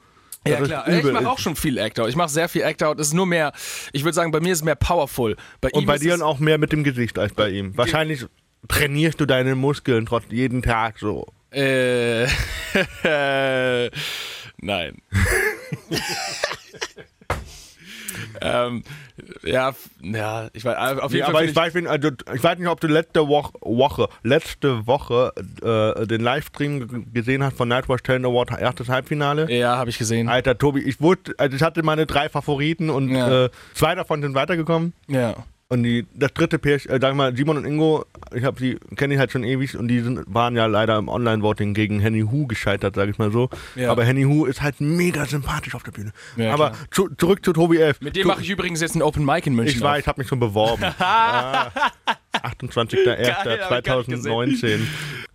Ja 0.47 0.53
Das 0.53 0.61
ist 0.63 0.69
klar, 0.69 0.89
ich 0.89 1.05
mache 1.05 1.29
auch 1.29 1.39
schon 1.39 1.57
viel 1.57 1.79
Act-Out. 1.79 2.09
Ich 2.09 2.17
mache 2.17 2.29
sehr 2.29 2.49
viel 2.49 2.63
Act-Out. 2.63 3.01
Es 3.01 3.09
ist 3.09 3.15
nur 3.15 3.27
mehr, 3.27 3.53
ich 3.93 4.05
würde 4.05 4.15
sagen, 4.15 4.31
bei 4.31 4.41
mir 4.41 4.53
ist 4.53 4.59
es 4.59 4.65
mehr 4.65 4.77
powerful. 4.77 5.37
Bei 5.61 5.71
Und 5.73 5.87
bei 5.87 5.99
dir 5.99 6.25
auch 6.25 6.39
mehr 6.39 6.59
mit 6.59 6.73
dem 6.73 6.85
Gesicht 6.85 7.19
als 7.19 7.35
bei 7.35 7.51
ihm. 7.51 7.77
Wahrscheinlich 7.77 8.27
trainierst 8.69 9.21
du 9.21 9.27
deine 9.27 9.55
Muskeln 9.55 10.07
trotz 10.07 10.25
jeden 10.31 10.63
Tag 10.63 10.99
so. 10.99 11.27
Äh, 11.53 12.27
nein. 14.61 14.97
ähm, 18.41 18.83
ja, 19.45 19.75
ja, 20.03 20.49
ich 20.53 20.65
weiß, 20.65 20.99
auf 20.99 21.11
Nee, 21.11 21.19
jeden 21.19 21.29
aber 21.29 21.39
Fall. 21.39 21.49
ich 21.49 21.57
weiß, 21.57 21.75
also, 21.87 22.11
ich 22.35 22.43
weiß 22.43 22.59
nicht, 22.59 22.69
ob 22.69 22.81
du 22.81 22.87
letzte 22.87 23.29
Woche, 23.29 23.53
Woche, 23.61 24.09
letzte 24.23 24.87
Woche 24.87 25.33
äh, 25.63 26.07
den 26.07 26.21
Livestream 26.21 27.13
gesehen 27.13 27.43
hast 27.43 27.57
von 27.57 27.69
Nightwatch 27.69 28.03
Talent 28.03 28.27
Award, 28.27 28.51
erstes 28.61 28.89
Halbfinale. 28.89 29.51
ja, 29.53 29.77
habe 29.77 29.91
ich 29.91 29.99
gesehen. 29.99 30.29
Alter, 30.29 30.57
Tobi, 30.59 30.81
ich 30.81 31.01
wurde, 31.01 31.35
also 31.39 31.57
ich 31.57 31.63
hatte 31.63 31.83
meine 31.83 32.07
drei 32.07 32.29
Favoriten 32.29 32.91
und 32.91 33.09
Ja. 33.11 33.45
äh, 33.47 33.51
zwei 33.75 33.95
davon 33.95 34.23
sind 34.23 34.35
weitergekommen. 34.35 34.93
Ja. 35.09 35.35
Und 35.69 35.83
die, 35.83 36.07
das 36.15 36.33
dritte 36.33 36.61
Pärchen, 36.61 36.93
äh, 36.93 37.01
sag 37.01 37.11
ich 37.11 37.17
mal, 37.17 37.37
Simon 37.37 37.57
und 37.57 37.65
Ingo, 37.65 38.05
ich 38.33 38.45
habe 38.45 38.61
sie, 38.61 38.79
kenne 38.95 39.15
ich 39.15 39.21
halt 39.21 39.33
schon 39.33 39.43
ewig 39.43 39.77
und 39.77 39.89
die 39.89 39.99
sind, 39.99 40.23
waren 40.27 40.55
ja 40.55 40.67
leider 40.67 40.97
im 40.97 41.09
Online-Voting 41.09 41.75
gegen 41.75 41.99
Henny 41.99 42.21
Hu 42.21 42.47
gescheitert, 42.47 42.95
sag 42.95 43.09
ich 43.09 43.19
mal 43.19 43.33
so. 43.33 43.51
Ja. 43.75 43.91
Aber 43.91 44.05
Henny 44.05 44.23
Hu 44.23 44.47
ist 44.47 44.63
halt 44.63 44.81
mega 44.81 45.27
sympathisch 45.27 45.75
auf 45.75 45.83
der 45.83 45.91
Bühne. 45.91 46.13
Ja, 46.37 46.55
Aber 46.55 46.71
zu, 46.93 47.09
zurück 47.17 47.45
zu 47.45 47.53
Tobi 47.53 47.79
F. 47.79 48.01
Mit 48.01 48.15
dem 48.15 48.29
mache 48.29 48.43
ich 48.43 48.51
übrigens 48.51 48.81
jetzt 48.81 48.95
ein 48.95 49.03
Open 49.03 49.25
Mic 49.25 49.49
in 49.49 49.57
München. 49.57 49.79
Ich 49.79 49.83
weiß, 49.83 49.95
auf. 49.95 50.01
ich 50.03 50.07
habe 50.07 50.21
mich 50.21 50.29
schon 50.29 50.39
beworben. 50.39 50.85
ah, 51.01 51.73
28.01.2019. 52.33 54.83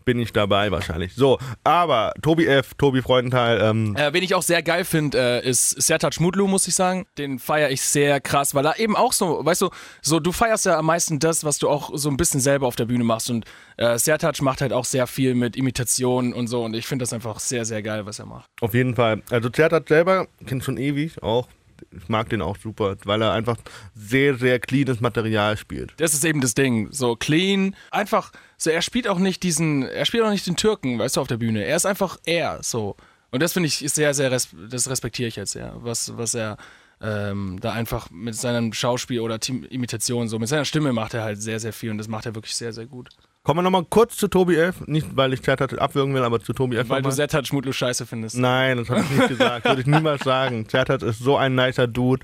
bin 0.05 0.19
ich 0.19 0.33
dabei 0.33 0.71
wahrscheinlich. 0.71 1.13
So, 1.15 1.37
aber 1.63 2.13
Tobi 2.21 2.45
F., 2.47 2.73
Tobi 2.75 3.01
Freudenthal, 3.01 3.59
ähm, 3.61 3.95
Äh, 3.95 4.13
wen 4.13 4.23
ich 4.23 4.35
auch 4.35 4.43
sehr 4.43 4.61
geil 4.63 4.85
finde, 4.85 5.41
äh, 5.43 5.49
ist 5.49 5.81
Sertac 5.81 6.19
Mutlu, 6.19 6.47
muss 6.47 6.67
ich 6.67 6.75
sagen. 6.75 7.05
Den 7.17 7.39
feiere 7.39 7.69
ich 7.71 7.81
sehr 7.81 8.19
krass, 8.21 8.53
weil 8.55 8.65
er 8.65 8.79
eben 8.79 8.95
auch 8.95 9.13
so, 9.13 9.43
weißt 9.45 9.61
du, 9.61 9.69
so 10.01 10.19
du 10.19 10.31
feierst 10.31 10.65
ja 10.65 10.77
am 10.77 10.85
meisten 10.85 11.19
das, 11.19 11.43
was 11.43 11.57
du 11.57 11.69
auch 11.69 11.91
so 11.93 12.09
ein 12.09 12.17
bisschen 12.17 12.39
selber 12.39 12.67
auf 12.67 12.75
der 12.75 12.85
Bühne 12.85 13.03
machst. 13.03 13.29
Und 13.29 13.45
äh, 13.77 13.97
Sertac 13.97 14.41
macht 14.41 14.61
halt 14.61 14.73
auch 14.73 14.85
sehr 14.85 15.07
viel 15.07 15.35
mit 15.35 15.55
Imitationen 15.55 16.33
und 16.33 16.47
so. 16.47 16.63
Und 16.63 16.75
ich 16.75 16.87
finde 16.87 17.03
das 17.03 17.13
einfach 17.13 17.39
sehr, 17.39 17.65
sehr 17.65 17.81
geil, 17.81 18.05
was 18.05 18.19
er 18.19 18.25
macht. 18.25 18.45
auf 18.61 18.73
jeden 18.73 18.95
Fall. 18.95 19.21
Also 19.29 19.49
Zertat 19.49 19.87
selber, 19.87 20.27
kennt 20.45 20.63
schon 20.63 20.77
ewig 20.77 21.21
auch. 21.23 21.47
Ich 21.91 22.09
mag 22.09 22.29
den 22.29 22.41
auch 22.41 22.57
super, 22.57 22.97
weil 23.05 23.21
er 23.21 23.33
einfach 23.33 23.57
sehr, 23.95 24.35
sehr 24.37 24.59
cleanes 24.59 25.01
Material 25.01 25.57
spielt. 25.57 25.93
Das 25.97 26.13
ist 26.13 26.25
eben 26.25 26.41
das 26.41 26.53
Ding. 26.53 26.89
So 26.91 27.15
clean, 27.15 27.75
einfach, 27.91 28.31
so 28.57 28.69
er 28.69 28.81
spielt 28.81 29.07
auch 29.07 29.19
nicht 29.19 29.43
diesen, 29.43 29.83
er 29.83 30.05
spielt 30.05 30.23
auch 30.23 30.29
nicht 30.29 30.47
den 30.47 30.55
Türken, 30.55 30.99
weißt 30.99 31.17
du, 31.17 31.21
auf 31.21 31.27
der 31.27 31.37
Bühne. 31.37 31.63
Er 31.63 31.75
ist 31.75 31.85
einfach 31.85 32.17
er, 32.25 32.59
so. 32.61 32.95
Und 33.31 33.41
das 33.41 33.53
finde 33.53 33.67
ich 33.67 33.77
sehr, 33.77 34.13
sehr, 34.13 34.31
res 34.31 34.49
das 34.69 34.89
respektiere 34.89 35.27
ich 35.27 35.35
jetzt 35.35 35.53
sehr, 35.53 35.73
was, 35.77 36.17
was 36.17 36.33
er 36.33 36.57
ähm, 37.01 37.57
da 37.59 37.71
einfach 37.71 38.09
mit 38.11 38.35
seinem 38.35 38.73
Schauspiel 38.73 39.21
oder 39.21 39.39
Team 39.39 39.63
Imitation, 39.63 40.27
so 40.27 40.37
mit 40.37 40.49
seiner 40.49 40.65
Stimme 40.65 40.93
macht 40.93 41.13
er 41.13 41.23
halt 41.23 41.41
sehr, 41.41 41.59
sehr 41.59 41.73
viel 41.73 41.91
und 41.91 41.97
das 41.97 42.07
macht 42.07 42.25
er 42.25 42.35
wirklich 42.35 42.55
sehr, 42.55 42.73
sehr 42.73 42.85
gut. 42.85 43.09
Kommen 43.43 43.57
wir 43.57 43.63
nochmal 43.63 43.85
kurz 43.89 44.17
zu 44.17 44.27
Tobi 44.27 44.55
F. 44.55 44.85
Nicht, 44.85 45.15
weil 45.15 45.33
ich 45.33 45.41
Zertat 45.41 45.77
abwürgen 45.79 46.13
will, 46.13 46.21
aber 46.21 46.39
zu 46.39 46.53
Tobi 46.53 46.75
F. 46.77 46.89
Weil 46.89 47.01
du 47.01 47.07
mal. 47.07 47.15
Sertac 47.15 47.47
Schmutlu 47.47 47.73
scheiße 47.73 48.05
findest. 48.05 48.37
Nein, 48.37 48.77
das 48.77 48.89
habe 48.89 49.01
ich 49.01 49.09
nicht 49.09 49.29
gesagt. 49.29 49.65
Würde 49.65 49.81
ich 49.81 49.87
niemals 49.87 50.23
sagen. 50.23 50.69
Zertat 50.69 51.01
ist 51.01 51.19
so 51.19 51.37
ein 51.37 51.55
nicer 51.55 51.87
Dude. 51.87 52.23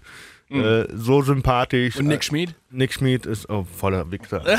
Äh, 0.49 0.86
so 0.93 1.23
sympathisch. 1.23 1.95
Mhm. 1.95 2.01
Und 2.01 2.08
Nick 2.08 2.23
Schmid? 2.23 2.49
Äh, 2.51 2.53
Nick 2.69 2.93
Schmid 2.93 3.25
ist 3.25 3.49
oh, 3.49 3.65
voller 3.65 4.12
Wichser. 4.12 4.43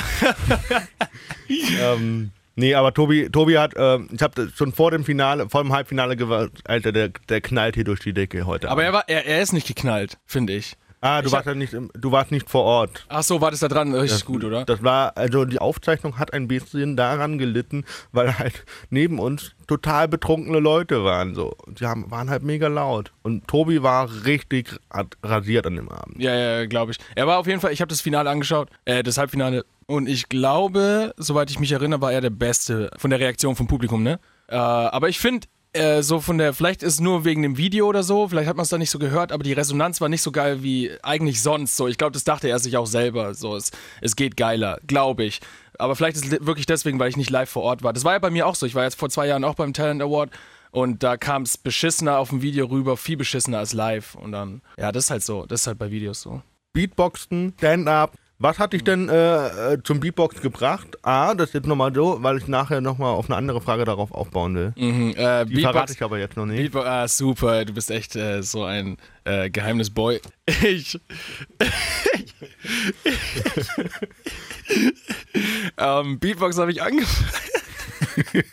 ähm, 1.49 2.31
nee, 2.57 2.75
aber 2.75 2.93
Tobi, 2.93 3.31
Tobi 3.31 3.57
hat, 3.57 3.73
ähm, 3.77 4.09
ich 4.13 4.21
habe 4.21 4.51
schon 4.55 4.73
vor 4.73 4.91
dem 4.91 5.05
Finale, 5.05 5.49
vor 5.49 5.63
dem 5.63 5.73
Halbfinale 5.73 6.17
gesagt, 6.17 6.69
Alter, 6.69 6.93
der, 6.93 7.11
der 7.29 7.41
knallt 7.41 7.77
hier 7.77 7.85
durch 7.85 8.01
die 8.01 8.13
Decke 8.13 8.45
heute. 8.45 8.69
Aber 8.69 8.83
Abend. 8.83 8.87
er, 8.87 8.93
war, 8.93 9.09
er, 9.09 9.27
er 9.27 9.43
ist 9.43 9.53
nicht 9.53 9.67
geknallt, 9.67 10.19
finde 10.27 10.55
ich. 10.55 10.77
Ah, 11.01 11.21
du 11.23 11.29
ich 11.29 11.33
warst 11.33 11.47
ja 11.47 11.55
nicht, 11.55 11.73
im- 11.73 11.91
du 11.95 12.13
warst 12.13 12.31
nicht 12.31 12.49
vor 12.51 12.65
Ort. 12.65 13.05
Ach 13.09 13.23
so, 13.23 13.41
war 13.41 13.51
das 13.51 13.61
da 13.61 13.69
dran? 13.69 13.95
Richtig 13.95 14.25
gut, 14.25 14.45
oder? 14.45 14.65
Das 14.65 14.83
war, 14.83 15.17
also 15.17 15.45
die 15.45 15.59
Aufzeichnung 15.59 16.19
hat 16.19 16.33
ein 16.33 16.49
bisschen 16.49 16.97
daran 16.97 17.39
gelitten, 17.39 17.85
weil 18.13 18.39
halt 18.39 18.65
neben 18.91 19.19
uns 19.19 19.53
total 19.67 20.09
betrunkene 20.09 20.59
Leute 20.61 21.05
waren. 21.05 21.35
So. 21.35 21.57
Die 21.69 21.87
haben, 21.87 22.11
waren 22.11 22.31
halt 22.31 22.43
mega 22.43 22.69
laut. 22.69 23.13
Und 23.23 23.47
Tobi 23.49 23.83
war 23.83 24.09
richtig 24.25 24.79
rasiert 25.23 25.67
an 25.67 25.77
dem 25.77 25.89
Abend. 25.89 26.21
Ja, 26.21 26.35
ja, 26.35 26.67
glaube 26.67 26.93
ich. 26.93 26.99
Er 27.15 27.27
war 27.27 27.39
auf 27.39 27.47
jeden 27.47 27.61
Fall, 27.61 27.73
ich 27.73 27.81
habe 27.81 27.89
das 27.89 28.01
Finale 28.01 28.31
angeschaut, 28.31 28.69
äh, 28.85 29.03
das 29.03 29.19
Halbfinale. 29.19 29.65
Und 29.87 30.09
ich 30.09 30.29
glaube, 30.29 31.15
soweit 31.17 31.51
ich 31.51 31.59
mich 31.59 31.73
erinnere, 31.73 32.01
war 32.01 32.13
er 32.13 32.21
der 32.21 32.31
Beste 32.31 32.91
von 32.99 33.11
der 33.11 33.21
Reaktion 33.21 33.57
vom 33.57 33.67
Publikum, 33.67 34.03
ne? 34.03 34.21
Äh, 34.49 34.57
aber 34.57 35.09
ich 35.09 35.19
finde, 35.19 35.47
äh, 35.73 36.03
so 36.03 36.21
von 36.21 36.39
der, 36.39 36.55
vielleicht 36.55 36.83
ist 36.83 37.01
nur 37.01 37.25
wegen 37.25 37.43
dem 37.43 37.57
Video 37.57 37.87
oder 37.87 38.03
so, 38.03 38.29
vielleicht 38.29 38.49
hat 38.49 38.57
man 38.57 38.63
es 38.63 38.71
da 38.71 38.79
nicht 38.79 38.91
so 38.91 38.99
gehört, 38.99 39.33
aber 39.33 39.43
die 39.43 39.53
Resonanz 39.53 40.01
war 40.01 40.09
nicht 40.09 40.23
so 40.23 40.33
geil 40.33 40.63
wie 40.63 40.91
eigentlich 41.03 41.43
sonst. 41.43 41.77
So, 41.77 41.89
ich 41.89 41.99
glaube, 41.99 42.13
das 42.13 42.25
dachte 42.25 42.49
er 42.49 42.59
sich 42.59 42.77
auch 42.77 42.87
selber. 42.87 43.35
So, 43.35 43.57
es, 43.57 43.71
es 44.01 44.17
geht 44.17 44.37
geiler, 44.37 44.79
glaube 44.87 45.25
ich. 45.25 45.41
Aber 45.79 45.95
vielleicht 45.95 46.17
ist 46.17 46.33
es 46.33 46.47
wirklich 46.47 46.67
deswegen, 46.67 46.99
weil 46.99 47.11
ich 47.11 47.17
nicht 47.17 47.31
live 47.31 47.51
vor 47.51 47.63
Ort 47.63 47.83
war. 47.83 47.93
Das 47.93 48.05
war 48.05 48.15
ja 48.15 48.19
bei 48.19 48.31
mir 48.31 48.47
auch 48.47 48.55
so. 48.55 48.67
Ich 48.67 48.75
war 48.75 48.85
jetzt 48.85 48.99
vor 48.99 49.11
zwei 49.11 49.27
Jahren 49.27 49.45
auch 49.45 49.55
beim 49.55 49.73
Talent 49.73 50.03
Award 50.03 50.31
und 50.71 51.03
da 51.03 51.17
kam 51.17 51.43
es 51.43 51.57
beschissener 51.57 52.19
auf 52.19 52.31
dem 52.31 52.43
Video 52.43 52.67
rüber, 52.67 52.97
viel 52.97 53.17
beschissener 53.17 53.59
als 53.59 53.73
live. 53.73 54.15
Und 54.15 54.33
dann, 54.33 54.63
ja, 54.77 54.93
das 54.93 55.05
ist 55.05 55.11
halt 55.11 55.23
so. 55.23 55.47
Das 55.47 55.63
ist 55.63 55.67
halt 55.67 55.79
bei 55.79 55.91
Videos 55.91 56.21
so. 56.21 56.43
Beatboxen, 56.73 57.55
Stand-up. 57.59 58.15
Was 58.41 58.61
hat 58.61 58.73
dich 58.73 58.85
denn 58.85 59.09
äh, 59.09 59.73
äh, 59.73 59.83
zum 59.83 59.99
Beatboxen 59.99 60.43
gebracht? 60.43 61.05
A, 61.05 61.35
das 61.35 61.49
ist 61.49 61.55
jetzt 61.55 61.67
nochmal 61.67 61.93
so, 61.93 62.23
weil 62.23 62.39
ich 62.39 62.47
nachher 62.47 62.81
nochmal 62.81 63.13
auf 63.13 63.29
eine 63.29 63.35
andere 63.35 63.61
Frage 63.61 63.85
darauf 63.85 64.13
aufbauen 64.13 64.55
will. 64.55 64.73
Mhm, 64.77 65.13
äh, 65.17 65.45
Die 65.45 65.61
verrate 65.61 65.93
ich 65.93 66.01
aber 66.03 66.21
jetzt 66.21 66.37
noch 66.37 66.47
nicht. 66.47 66.59
Beatbox, 66.59 66.87
ah, 66.87 67.09
super, 67.09 67.65
du 67.65 67.73
bist 67.73 67.91
echt 67.91 68.15
äh, 68.15 68.41
so 68.45 68.63
ein 68.63 68.97
äh, 69.25 69.51
Geheimnisboy. 69.51 70.21
Ich. 70.63 71.01
ähm, 75.77 76.21
Beatbox 76.21 76.59
habe 76.59 76.71
ich 76.71 76.81
angefangen. 76.81 77.35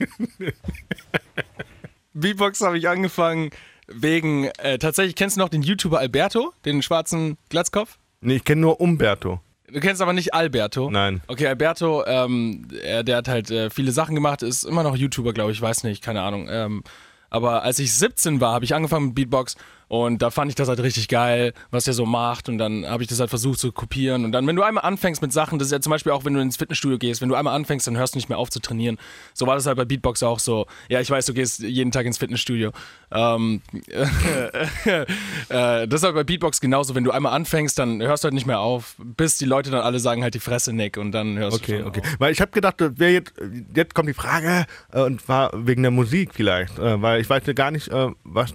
Beatbox 2.13 2.61
habe 2.61 2.77
ich 2.77 2.89
angefangen 2.89 3.51
wegen, 3.87 4.45
äh, 4.57 4.79
tatsächlich 4.79 5.15
kennst 5.15 5.37
du 5.37 5.41
noch 5.41 5.49
den 5.49 5.61
YouTuber 5.61 5.99
Alberto, 5.99 6.53
den 6.65 6.81
schwarzen 6.81 7.37
Glatzkopf? 7.49 7.97
Nee, 8.21 8.37
ich 8.37 8.43
kenne 8.43 8.61
nur 8.61 8.81
Umberto. 8.81 9.39
Du 9.71 9.79
kennst 9.79 10.01
aber 10.01 10.13
nicht 10.13 10.33
Alberto. 10.33 10.89
Nein. 10.91 11.21
Okay, 11.27 11.47
Alberto, 11.47 12.05
ähm, 12.05 12.67
er, 12.83 13.03
der 13.03 13.17
hat 13.17 13.27
halt 13.27 13.49
äh, 13.49 13.69
viele 13.69 13.91
Sachen 13.91 14.15
gemacht, 14.15 14.43
ist 14.43 14.63
immer 14.63 14.83
noch 14.83 14.95
YouTuber, 14.95 15.33
glaube 15.33 15.51
ich, 15.51 15.61
weiß 15.61 15.83
nicht, 15.83 16.03
keine 16.03 16.21
Ahnung. 16.21 16.47
Ähm, 16.49 16.83
aber 17.29 17.63
als 17.63 17.79
ich 17.79 17.93
17 17.93 18.39
war, 18.39 18.53
habe 18.53 18.65
ich 18.65 18.75
angefangen 18.75 19.07
mit 19.07 19.15
Beatbox 19.15 19.55
und 19.87 20.21
da 20.21 20.31
fand 20.31 20.49
ich 20.49 20.55
das 20.55 20.67
halt 20.67 20.79
richtig 20.79 21.07
geil, 21.07 21.53
was 21.71 21.85
der 21.85 21.93
so 21.93 22.05
macht 22.05 22.49
und 22.49 22.57
dann 22.57 22.85
habe 22.85 23.03
ich 23.03 23.09
das 23.09 23.19
halt 23.19 23.29
versucht 23.29 23.59
zu 23.59 23.71
kopieren 23.71 24.25
und 24.25 24.31
dann, 24.31 24.45
wenn 24.47 24.55
du 24.55 24.63
einmal 24.63 24.83
anfängst 24.83 25.21
mit 25.21 25.31
Sachen, 25.33 25.59
das 25.59 25.67
ist 25.67 25.71
ja 25.71 25.79
zum 25.81 25.91
Beispiel 25.91 26.11
auch, 26.11 26.25
wenn 26.25 26.33
du 26.33 26.39
ins 26.39 26.57
Fitnessstudio 26.57 26.97
gehst, 26.97 27.21
wenn 27.21 27.29
du 27.29 27.35
einmal 27.35 27.55
anfängst, 27.55 27.87
dann 27.87 27.97
hörst 27.97 28.15
du 28.15 28.17
nicht 28.17 28.29
mehr 28.29 28.37
auf 28.37 28.49
zu 28.49 28.59
trainieren. 28.59 28.97
So 29.33 29.47
war 29.47 29.55
das 29.55 29.65
halt 29.65 29.77
bei 29.77 29.85
Beatbox 29.85 30.23
auch 30.23 30.39
so. 30.39 30.65
Ja, 30.89 30.99
ich 31.01 31.09
weiß, 31.09 31.25
du 31.25 31.33
gehst 31.33 31.59
jeden 31.59 31.91
Tag 31.91 32.05
ins 32.05 32.17
Fitnessstudio. 32.17 32.71
Ähm, 33.11 33.61
äh, 34.85 35.87
das 35.87 36.01
ist 36.01 36.03
halt 36.03 36.15
bei 36.15 36.23
Beatbox 36.23 36.61
genauso, 36.61 36.95
wenn 36.95 37.03
du 37.03 37.11
einmal 37.11 37.33
anfängst, 37.33 37.77
dann 37.77 38.01
hörst 38.01 38.23
du 38.23 38.27
halt 38.27 38.33
nicht 38.33 38.47
mehr 38.47 38.59
auf, 38.59 38.95
bis 38.97 39.37
die 39.37 39.45
Leute 39.45 39.71
dann 39.71 39.81
alle 39.81 39.99
sagen 39.99 40.23
halt 40.23 40.33
die 40.33 40.39
Fresse, 40.39 40.73
Nick 40.73 40.97
und 40.97 41.11
dann 41.11 41.37
hörst 41.37 41.57
Okay, 41.57 41.79
du 41.79 41.87
okay. 41.87 42.01
auf. 42.01 42.19
Weil 42.19 42.31
ich 42.31 42.41
habe 42.41 42.51
gedacht, 42.51 42.81
jetzt, 42.99 43.33
jetzt 43.75 43.95
kommt 43.95 44.09
die 44.09 44.13
Frage, 44.13 44.65
äh, 44.91 45.01
und 45.01 45.21
zwar 45.21 45.51
wegen 45.53 45.81
der 45.81 45.91
Musik 45.91 46.31
vielleicht. 46.33 46.77
Äh, 46.79 47.01
weil 47.01 47.21
ich 47.21 47.29
weiß 47.29 47.43
ja 47.45 47.53
gar 47.53 47.71
nicht, 47.71 47.87
äh, 47.89 48.09
was, 48.23 48.53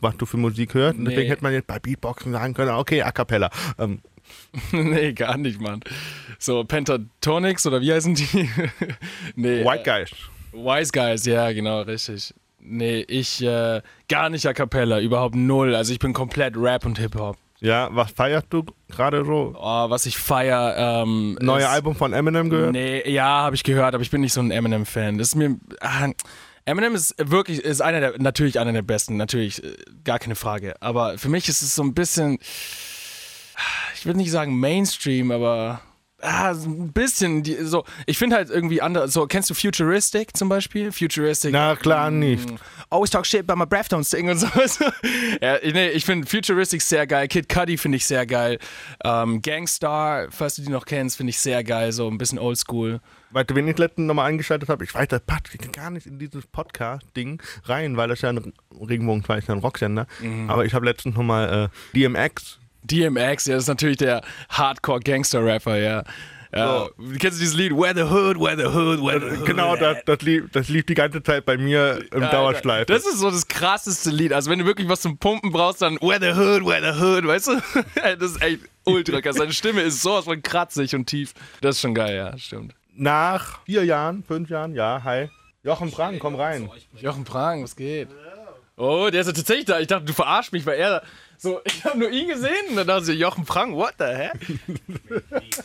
was 0.00 0.16
du 0.16 0.26
für 0.26 0.36
Musik 0.36 0.74
hörst. 0.74 0.98
Und 0.98 1.04
Nee. 1.04 1.10
Deswegen 1.10 1.28
hätte 1.30 1.42
man 1.42 1.52
jetzt 1.52 1.66
bei 1.66 1.78
Beatboxen 1.78 2.32
sagen 2.32 2.54
können, 2.54 2.70
okay, 2.72 3.02
A 3.02 3.12
Cappella. 3.12 3.50
Ähm, 3.78 4.00
nee, 4.72 5.12
gar 5.12 5.36
nicht, 5.36 5.60
Mann. 5.60 5.80
So, 6.38 6.64
Pentatonics 6.64 7.66
oder 7.66 7.80
wie 7.80 7.92
heißen 7.92 8.14
die? 8.14 8.50
nee. 9.36 9.64
White 9.64 9.84
Guys. 9.84 10.10
Äh, 10.52 10.56
Wise 10.56 10.92
Guys, 10.92 11.26
ja, 11.26 11.52
genau, 11.52 11.82
richtig. 11.82 12.34
Nee, 12.60 13.04
ich 13.06 13.42
äh, 13.42 13.80
gar 14.08 14.28
nicht 14.28 14.46
a 14.46 14.52
cappella, 14.52 15.00
überhaupt 15.00 15.36
null. 15.36 15.74
Also 15.74 15.92
ich 15.92 16.00
bin 16.00 16.12
komplett 16.12 16.56
Rap 16.56 16.84
und 16.84 16.98
Hip-Hop. 16.98 17.36
Ja, 17.60 17.88
was 17.92 18.10
feierst 18.10 18.48
du 18.50 18.64
gerade 18.88 19.24
so? 19.24 19.54
Oh, 19.56 19.90
was 19.90 20.04
ich 20.04 20.18
feier. 20.18 20.74
Ähm, 20.76 21.38
Neue 21.40 21.62
ist, 21.62 21.68
Album 21.68 21.94
von 21.94 22.12
Eminem 22.12 22.50
gehört? 22.50 22.72
Nee, 22.72 23.08
ja, 23.10 23.24
habe 23.24 23.56
ich 23.56 23.62
gehört, 23.62 23.94
aber 23.94 24.02
ich 24.02 24.10
bin 24.10 24.20
nicht 24.20 24.32
so 24.32 24.40
ein 24.40 24.50
Eminem-Fan. 24.50 25.16
Das 25.16 25.28
ist 25.28 25.36
mir. 25.36 25.56
Ah, 25.80 26.08
Eminem 26.66 26.96
ist 26.96 27.14
wirklich, 27.18 27.60
ist 27.60 27.80
einer 27.80 28.00
der, 28.00 28.14
natürlich 28.18 28.58
einer 28.58 28.72
der 28.72 28.82
besten, 28.82 29.16
natürlich, 29.16 29.62
äh, 29.62 29.76
gar 30.04 30.18
keine 30.18 30.34
Frage. 30.34 30.74
Aber 30.80 31.16
für 31.16 31.28
mich 31.28 31.48
ist 31.48 31.62
es 31.62 31.74
so 31.74 31.82
ein 31.82 31.94
bisschen, 31.94 32.38
ich 33.94 34.04
würde 34.04 34.18
nicht 34.18 34.32
sagen 34.32 34.58
Mainstream, 34.58 35.30
aber 35.30 35.80
ah, 36.20 36.54
so 36.54 36.68
ein 36.68 36.92
bisschen, 36.92 37.44
die, 37.44 37.54
so, 37.64 37.84
ich 38.06 38.18
finde 38.18 38.36
halt 38.36 38.50
irgendwie 38.50 38.82
andere, 38.82 39.08
so, 39.08 39.26
kennst 39.26 39.48
du 39.48 39.54
Futuristic 39.54 40.36
zum 40.36 40.48
Beispiel? 40.48 40.90
Futuristic. 40.90 41.52
Na 41.52 41.76
klar 41.76 42.10
nicht. 42.10 42.48
Always 42.88 43.10
talk 43.10 43.26
shit 43.26 43.40
about 43.40 43.56
my 43.56 43.64
breath 43.64 43.88
don't 43.88 44.04
sting 44.04 44.28
und 44.28 44.38
so. 44.38 44.46
ja, 45.40 45.58
nee, 45.62 45.88
ich 45.88 46.04
finde 46.04 46.26
Futuristic 46.26 46.80
sehr 46.82 47.06
geil. 47.06 47.26
Kid 47.28 47.48
Cudi 47.48 47.76
finde 47.76 47.96
ich 47.96 48.06
sehr 48.06 48.26
geil. 48.26 48.58
Ähm, 49.04 49.42
Gangstar, 49.42 50.28
falls 50.30 50.54
du 50.56 50.62
die 50.62 50.70
noch 50.70 50.84
kennst, 50.84 51.16
finde 51.16 51.30
ich 51.30 51.38
sehr 51.38 51.64
geil. 51.64 51.92
So 51.92 52.08
ein 52.08 52.16
bisschen 52.16 52.38
oldschool. 52.38 53.00
Weißt 53.30 53.50
du, 53.50 53.54
wen 53.56 53.66
ich 53.66 53.76
letztens 53.76 54.06
nochmal 54.06 54.28
eingeschaltet 54.30 54.68
habe? 54.68 54.84
Ich 54.84 54.94
weiß, 54.94 55.08
das 55.08 55.20
passt 55.20 55.50
gar 55.72 55.90
nicht 55.90 56.06
in 56.06 56.18
dieses 56.18 56.46
Podcast-Ding 56.46 57.42
rein, 57.64 57.96
weil 57.96 58.08
das 58.08 58.20
ja 58.20 58.30
ein 58.30 58.52
Regenbogen 58.80 59.22
ist 59.36 59.48
ja 59.48 59.54
ein 59.54 59.60
Rocksender. 59.60 60.06
Mhm. 60.20 60.48
Aber 60.48 60.64
ich 60.64 60.72
habe 60.72 60.84
letztens 60.84 61.16
nochmal 61.16 61.70
äh, 61.94 61.98
DMX. 61.98 62.60
DMX, 62.84 63.46
ja, 63.46 63.54
das 63.54 63.64
ist 63.64 63.68
natürlich 63.68 63.96
der 63.96 64.22
Hardcore-Gangster-Rapper, 64.50 65.76
ja. 65.78 66.04
Ja, 66.56 66.88
Kennst 67.18 67.38
du 67.38 67.40
dieses 67.40 67.54
Lied? 67.54 67.72
Where 67.72 67.94
the 67.94 68.02
Hood, 68.02 68.38
Where 68.38 68.56
the 68.56 68.66
Hood, 68.66 69.00
Where 69.00 69.20
the 69.20 69.38
Hood? 69.38 69.46
Genau, 69.46 69.76
das, 69.76 69.98
das, 70.04 70.22
lief, 70.22 70.44
das 70.52 70.68
lief 70.68 70.86
die 70.86 70.94
ganze 70.94 71.22
Zeit 71.22 71.44
bei 71.44 71.56
mir 71.56 72.04
im 72.12 72.22
Ja, 72.22 72.30
Dauerschleife. 72.30 72.86
Das 72.86 73.06
ist 73.06 73.18
so 73.18 73.30
das 73.30 73.46
krasseste 73.48 74.10
Lied. 74.10 74.32
Also 74.32 74.50
wenn 74.50 74.58
du 74.58 74.64
wirklich 74.64 74.88
was 74.88 75.00
zum 75.00 75.18
Pumpen 75.18 75.52
brauchst, 75.52 75.82
dann 75.82 75.96
Where 76.00 76.20
the 76.20 76.38
Hood, 76.38 76.64
Where 76.64 76.92
the 76.92 77.00
Hood, 77.00 77.26
weißt 77.26 77.48
du? 77.48 77.52
Das 78.18 78.30
ist 78.32 78.42
echt 78.42 78.60
ultra 78.84 79.20
krass. 79.20 79.36
Seine 79.36 79.52
Stimme 79.52 79.82
ist 79.82 80.02
sowas 80.02 80.24
von 80.24 80.40
kratzig 80.42 80.94
und 80.94 81.06
tief. 81.06 81.34
Das 81.60 81.76
ist 81.76 81.82
schon 81.82 81.94
geil, 81.94 82.16
ja, 82.16 82.36
stimmt. 82.38 82.74
Nach 82.94 83.64
vier 83.64 83.84
Jahren, 83.84 84.24
fünf 84.24 84.48
Jahren, 84.48 84.74
ja, 84.74 85.02
hi. 85.04 85.28
Jochen 85.62 85.90
Frank, 85.90 86.20
komm 86.20 86.36
rein. 86.36 86.70
Jochen 87.00 87.24
Prang, 87.24 87.62
was 87.62 87.74
geht? 87.76 88.08
Oh, 88.76 89.08
der 89.10 89.22
ist 89.22 89.26
ja 89.26 89.32
tatsächlich 89.32 89.64
da. 89.64 89.80
Ich 89.80 89.86
dachte, 89.86 90.04
du 90.04 90.12
verarschst 90.12 90.52
mich, 90.52 90.64
weil 90.66 90.78
er 90.78 91.02
so, 91.38 91.60
ich 91.64 91.84
habe 91.84 91.98
nur 91.98 92.10
ihn 92.10 92.28
gesehen 92.28 92.70
und 92.70 92.76
dann 92.76 92.86
dachte 92.86 93.12
ich, 93.12 93.18
Jochen 93.18 93.44
Prang, 93.44 93.74
what 93.74 93.94
the 93.98 94.04
heck? 94.04 94.32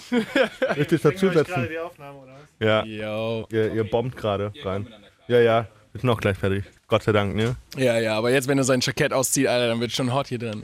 Gerade 0.60 0.86
dazusetzen? 0.86 1.68
die 1.70 1.80
Aufnahme, 1.80 2.20
oder 2.20 2.34
was? 2.34 2.42
Ja, 2.68 2.84
Yo. 2.84 3.48
ihr, 3.52 3.74
ihr 3.74 3.84
bombt 3.84 4.16
gerade 4.16 4.54
rein. 4.64 4.88
Ja, 5.28 5.40
ja, 5.40 5.68
ist 5.94 6.04
noch 6.04 6.20
gleich 6.20 6.38
fertig. 6.38 6.64
Gott 6.88 7.04
sei 7.04 7.12
Dank, 7.12 7.36
ne? 7.36 7.56
Ja, 7.76 7.98
ja, 8.00 8.18
aber 8.18 8.32
jetzt, 8.32 8.48
wenn 8.48 8.58
er 8.58 8.64
sein 8.64 8.82
Jackett 8.82 9.14
auszieht, 9.14 9.48
Alter, 9.48 9.68
dann 9.70 9.80
wird 9.80 9.92
schon 9.92 10.14
hot 10.14 10.28
hier 10.28 10.40
drin. 10.40 10.64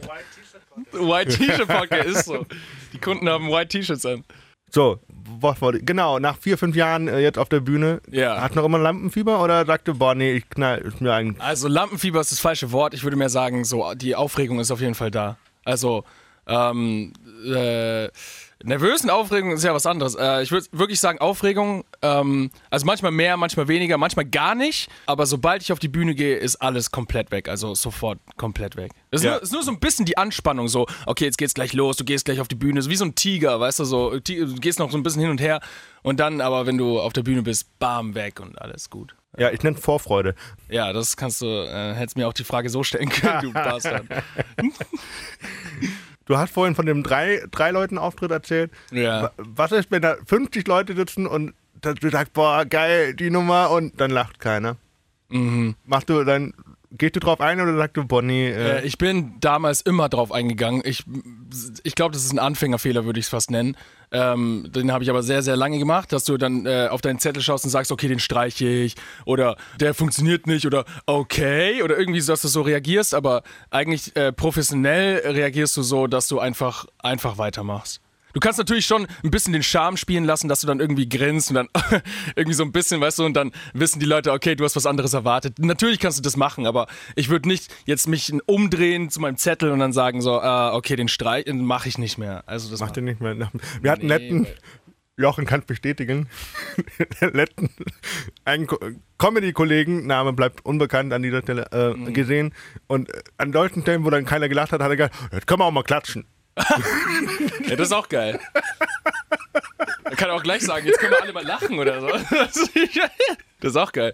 White 0.92 1.38
T-Shirt 1.38 1.68
Podcast 1.68 2.08
ist 2.08 2.26
so. 2.26 2.46
Die 2.94 3.00
Kunden 3.00 3.28
haben 3.28 3.50
White 3.50 3.70
T-Shirts 3.70 4.06
an. 4.06 4.24
So? 4.70 5.00
Genau, 5.84 6.20
nach 6.20 6.38
vier, 6.38 6.58
fünf 6.58 6.76
Jahren 6.76 7.08
äh, 7.08 7.20
jetzt 7.20 7.38
auf 7.38 7.50
der 7.50 7.60
Bühne. 7.60 8.02
Ja. 8.10 8.42
Hat 8.42 8.56
noch 8.56 8.66
immer 8.66 8.80
Lampenfieber 8.80 9.44
oder 9.44 9.66
sagte, 9.66 9.94
boah, 9.94 10.16
nee, 10.16 10.34
ich 10.34 10.50
knall, 10.50 10.80
ist 10.80 11.02
mir 11.02 11.14
eigentlich. 11.14 11.42
Also 11.42 11.68
Lampenfieber 11.68 12.20
ist 12.22 12.32
das 12.32 12.40
falsche 12.40 12.72
Wort. 12.72 12.94
Ich 12.94 13.04
würde 13.04 13.18
mehr 13.18 13.30
sagen, 13.30 13.64
so 13.66 13.94
die 13.94 14.16
Aufregung 14.16 14.60
ist 14.60 14.72
auf 14.72 14.82
jeden 14.82 14.96
Fall 14.96 15.12
da. 15.12 15.38
Also 15.64 16.06
ähm, 16.48 17.14
äh, 17.46 18.10
nervösen 18.64 19.10
Aufregung 19.10 19.52
ist 19.52 19.64
ja 19.64 19.74
was 19.74 19.86
anderes. 19.86 20.16
Äh, 20.16 20.44
ich 20.44 20.52
würde 20.52 20.66
wirklich 20.72 21.00
sagen 21.00 21.20
Aufregung. 21.20 21.84
Ähm, 22.02 22.50
also 22.70 22.86
manchmal 22.86 23.12
mehr, 23.12 23.38
manchmal 23.38 23.68
weniger, 23.68 23.98
manchmal 23.98 24.26
gar 24.26 24.56
nicht. 24.56 24.90
Aber 25.06 25.26
sobald 25.26 25.62
ich 25.62 25.72
auf 25.72 25.80
die 25.80 25.88
Bühne 25.88 26.16
gehe, 26.16 26.36
ist 26.38 26.56
alles 26.58 26.92
komplett 26.92 27.32
weg. 27.32 27.50
Also 27.50 27.76
sofort 27.76 28.20
komplett 28.38 28.76
weg. 28.76 28.92
Es 29.12 29.22
ist, 29.22 29.26
Ja. 29.26 29.32
nur, 29.34 29.42
ist 29.44 29.54
nur 29.54 29.64
so 29.64 29.72
ein 29.72 29.80
bisschen 29.80 30.06
die 30.06 30.18
Anspannung. 30.18 30.68
So, 30.68 30.88
okay, 31.06 31.26
jetzt 31.26 31.38
geht's 31.38 31.54
gleich 31.54 31.74
los. 31.74 31.98
Du 31.98 32.04
gehst 32.06 32.26
gleich 32.26 32.40
auf 32.40 32.48
die 32.48 32.56
Bühne. 32.56 32.82
So 32.82 32.90
wie 32.90 32.96
so 32.96 33.06
ein 33.06 33.16
Tiger, 33.16 33.60
weißt 33.60 33.80
du 33.80 33.86
so. 33.86 34.20
Du 34.20 34.56
gehst 34.56 34.80
noch 34.80 34.92
so 34.92 34.98
ein 34.98 35.04
bisschen 35.04 35.22
hin 35.22 35.32
und 35.32 35.42
her. 35.42 35.60
Und 36.04 36.20
dann, 36.20 36.42
aber 36.42 36.66
wenn 36.66 36.78
du 36.78 37.00
auf 37.00 37.14
der 37.14 37.24
Bühne 37.24 37.42
bist, 37.44 37.78
bam, 37.80 38.16
weg 38.16 38.40
und 38.40 38.60
alles 38.62 38.90
gut. 38.90 39.16
Ja, 39.38 39.52
ich 39.52 39.62
nenne 39.62 39.78
Vorfreude. 39.78 40.34
Ja, 40.70 40.94
das 40.94 41.16
kannst 41.16 41.42
du, 41.42 41.46
äh, 41.46 41.94
hättest 41.94 42.18
mir 42.18 42.28
auch 42.28 42.34
die 42.34 42.44
Frage 42.46 42.70
so 42.70 42.82
stellen 42.84 43.10
können, 43.10 43.42
du 43.42 43.54
Bastard. 43.54 44.06
Du 46.28 46.38
hast 46.38 46.54
vorhin 46.54 46.76
von 46.76 46.86
dem 46.86 47.04
drei, 47.04 47.42
drei 47.52 47.72
Leuten 47.72 47.98
Auftritt 47.98 48.32
erzählt. 48.32 48.72
Ja. 48.92 49.24
Wa- 49.24 49.32
Was 49.38 49.72
ist, 49.72 49.90
wenn 49.92 50.02
da 50.02 50.16
50 50.26 50.68
Leute 50.68 50.96
sitzen 50.96 51.26
und 51.26 51.54
du 51.82 52.10
sagst, 52.10 52.34
boah, 52.34 52.66
geil, 52.66 53.14
die 53.14 53.30
Nummer 53.30 53.72
und 53.72 54.00
dann 54.00 54.12
lacht 54.12 54.40
keiner? 54.40 54.76
Mhm. 55.30 55.76
Machst 55.86 56.10
du 56.10 56.24
dann, 56.24 56.54
gehst 56.92 57.16
du 57.16 57.20
drauf 57.20 57.42
ein 57.42 57.60
oder 57.60 57.76
sagst 57.76 57.98
du, 57.98 58.06
boah, 58.06 58.22
nee, 58.22 58.50
Äh, 58.50 58.80
äh, 58.80 58.86
ich 58.86 58.98
bin 58.98 59.36
damals 59.40 59.82
immer 59.82 60.10
drauf 60.10 60.32
eingegangen. 60.32 60.82
Ich, 60.86 61.04
ich 61.84 61.96
glaube, 61.96 62.14
das 62.14 62.24
ist 62.24 62.32
ein 62.32 62.40
Anfängerfehler, 62.40 63.06
würde 63.06 63.20
ich 63.20 63.26
es 63.26 63.30
fast 63.30 63.52
nennen. 63.52 63.76
Ähm, 64.12 64.70
den 64.74 64.92
habe 64.92 65.04
ich 65.04 65.10
aber 65.10 65.22
sehr, 65.22 65.42
sehr 65.42 65.58
lange 65.58 65.80
gemacht, 65.80 66.14
dass 66.14 66.24
du 66.24 66.38
dann 66.38 66.66
äh, 66.66 66.88
auf 66.90 67.02
deinen 67.02 67.20
Zettel 67.20 67.44
schaust 67.44 67.66
und 67.66 67.72
sagst, 67.72 67.92
okay, 67.92 68.08
den 68.08 68.20
streiche 68.20 68.66
ich 68.66 68.96
oder 69.26 69.58
der 69.82 69.94
funktioniert 69.94 70.48
nicht 70.48 70.66
oder 70.66 70.86
okay 71.06 71.84
oder 71.84 71.98
irgendwie 71.98 72.22
so, 72.22 72.32
dass 72.32 72.42
du 72.42 72.48
so 72.48 72.62
reagierst, 72.62 73.14
aber 73.14 73.44
eigentlich 73.70 74.16
äh, 74.16 74.32
professionell 74.32 75.20
reagierst 75.26 75.76
du 75.76 75.82
so, 75.82 76.08
dass 76.08 76.30
du 76.30 76.40
einfach, 76.40 76.86
einfach 77.00 77.38
weitermachst. 77.38 78.00
Du 78.38 78.40
kannst 78.40 78.60
natürlich 78.60 78.86
schon 78.86 79.08
ein 79.24 79.32
bisschen 79.32 79.52
den 79.52 79.64
Charme 79.64 79.98
spielen 79.98 80.24
lassen, 80.24 80.48
dass 80.48 80.62
du 80.62 80.68
dann 80.68 80.80
irgendwie 80.80 81.10
grinst 81.10 81.50
und 81.50 81.56
dann 81.56 81.70
irgendwie 82.36 82.54
so 82.54 82.62
ein 82.64 82.72
bisschen, 82.72 83.02
weißt 83.02 83.18
du, 83.18 83.26
und 83.26 83.34
dann 83.34 83.52
wissen 83.74 84.00
die 84.00 84.06
Leute, 84.06 84.32
okay, 84.32 84.54
du 84.56 84.64
hast 84.64 84.76
was 84.76 84.86
anderes 84.86 85.16
erwartet. 85.16 85.58
Natürlich 85.58 85.98
kannst 86.00 86.20
du 86.20 86.22
das 86.22 86.38
machen, 86.38 86.68
aber 86.68 86.86
ich 87.16 87.30
würde 87.30 87.48
nicht 87.48 87.74
jetzt 87.86 88.08
mich 88.08 88.32
umdrehen 88.46 89.10
zu 89.10 89.22
meinem 89.22 89.38
Zettel 89.38 89.72
und 89.72 89.80
dann 89.80 89.92
sagen 89.92 90.22
so, 90.22 90.40
ah, 90.40 90.76
okay, 90.76 90.96
den 90.96 91.08
Streich 91.08 91.48
mache 91.52 91.90
ich 91.90 91.98
nicht 91.98 92.20
mehr. 92.20 92.44
Also 92.46 92.70
das 92.70 92.80
mach 92.80 92.90
mach- 92.90 92.94
den 92.94 93.06
nicht 93.06 93.22
mehr. 93.22 93.36
Wir 93.82 93.90
hatten 93.92 94.06
Nee, 94.06 94.18
letzten, 94.18 94.48
Jochen 95.18 95.46
kann 95.48 95.62
es 95.62 95.66
bestätigen, 95.66 96.30
letzten 97.22 97.72
einen 98.46 98.68
Ko- 98.68 98.78
Comedy-Kollegen, 99.18 100.06
Name 100.06 100.32
bleibt 100.34 100.64
unbekannt 100.64 101.12
an 101.12 101.24
dieser 101.24 101.42
Stelle, 101.42 101.66
äh, 101.72 101.96
Mhm. 101.96 102.14
gesehen 102.14 102.54
und 102.86 103.12
äh, 103.12 103.24
an 103.38 103.52
solchen 103.52 103.82
Stellen, 103.82 104.06
wo 104.06 104.12
dann 104.12 104.26
keiner 104.26 104.48
gelacht 104.48 104.74
hat, 104.74 104.82
hat 104.84 104.92
er 104.92 104.96
gesagt, 104.96 105.16
jetzt 105.34 105.48
können 105.48 105.62
wir 105.62 105.66
auch 105.66 105.72
mal 105.72 105.82
klatschen. 105.82 106.28
Ja, 107.68 107.76
das 107.76 107.88
ist 107.88 107.94
auch 107.94 108.10
geil. 108.10 108.40
Man 110.04 110.16
kann 110.16 110.30
auch 110.30 110.44
gleich 110.44 110.62
sagen, 110.62 110.86
jetzt 110.86 111.00
können 111.00 111.12
wir 111.12 111.22
alle 111.22 111.34
mal 111.34 111.46
lachen 111.46 111.78
oder 111.80 112.02
so. 112.02 112.08
Das 113.60 113.72
ist 113.72 113.78
auch 113.78 113.92
geil. 113.92 114.14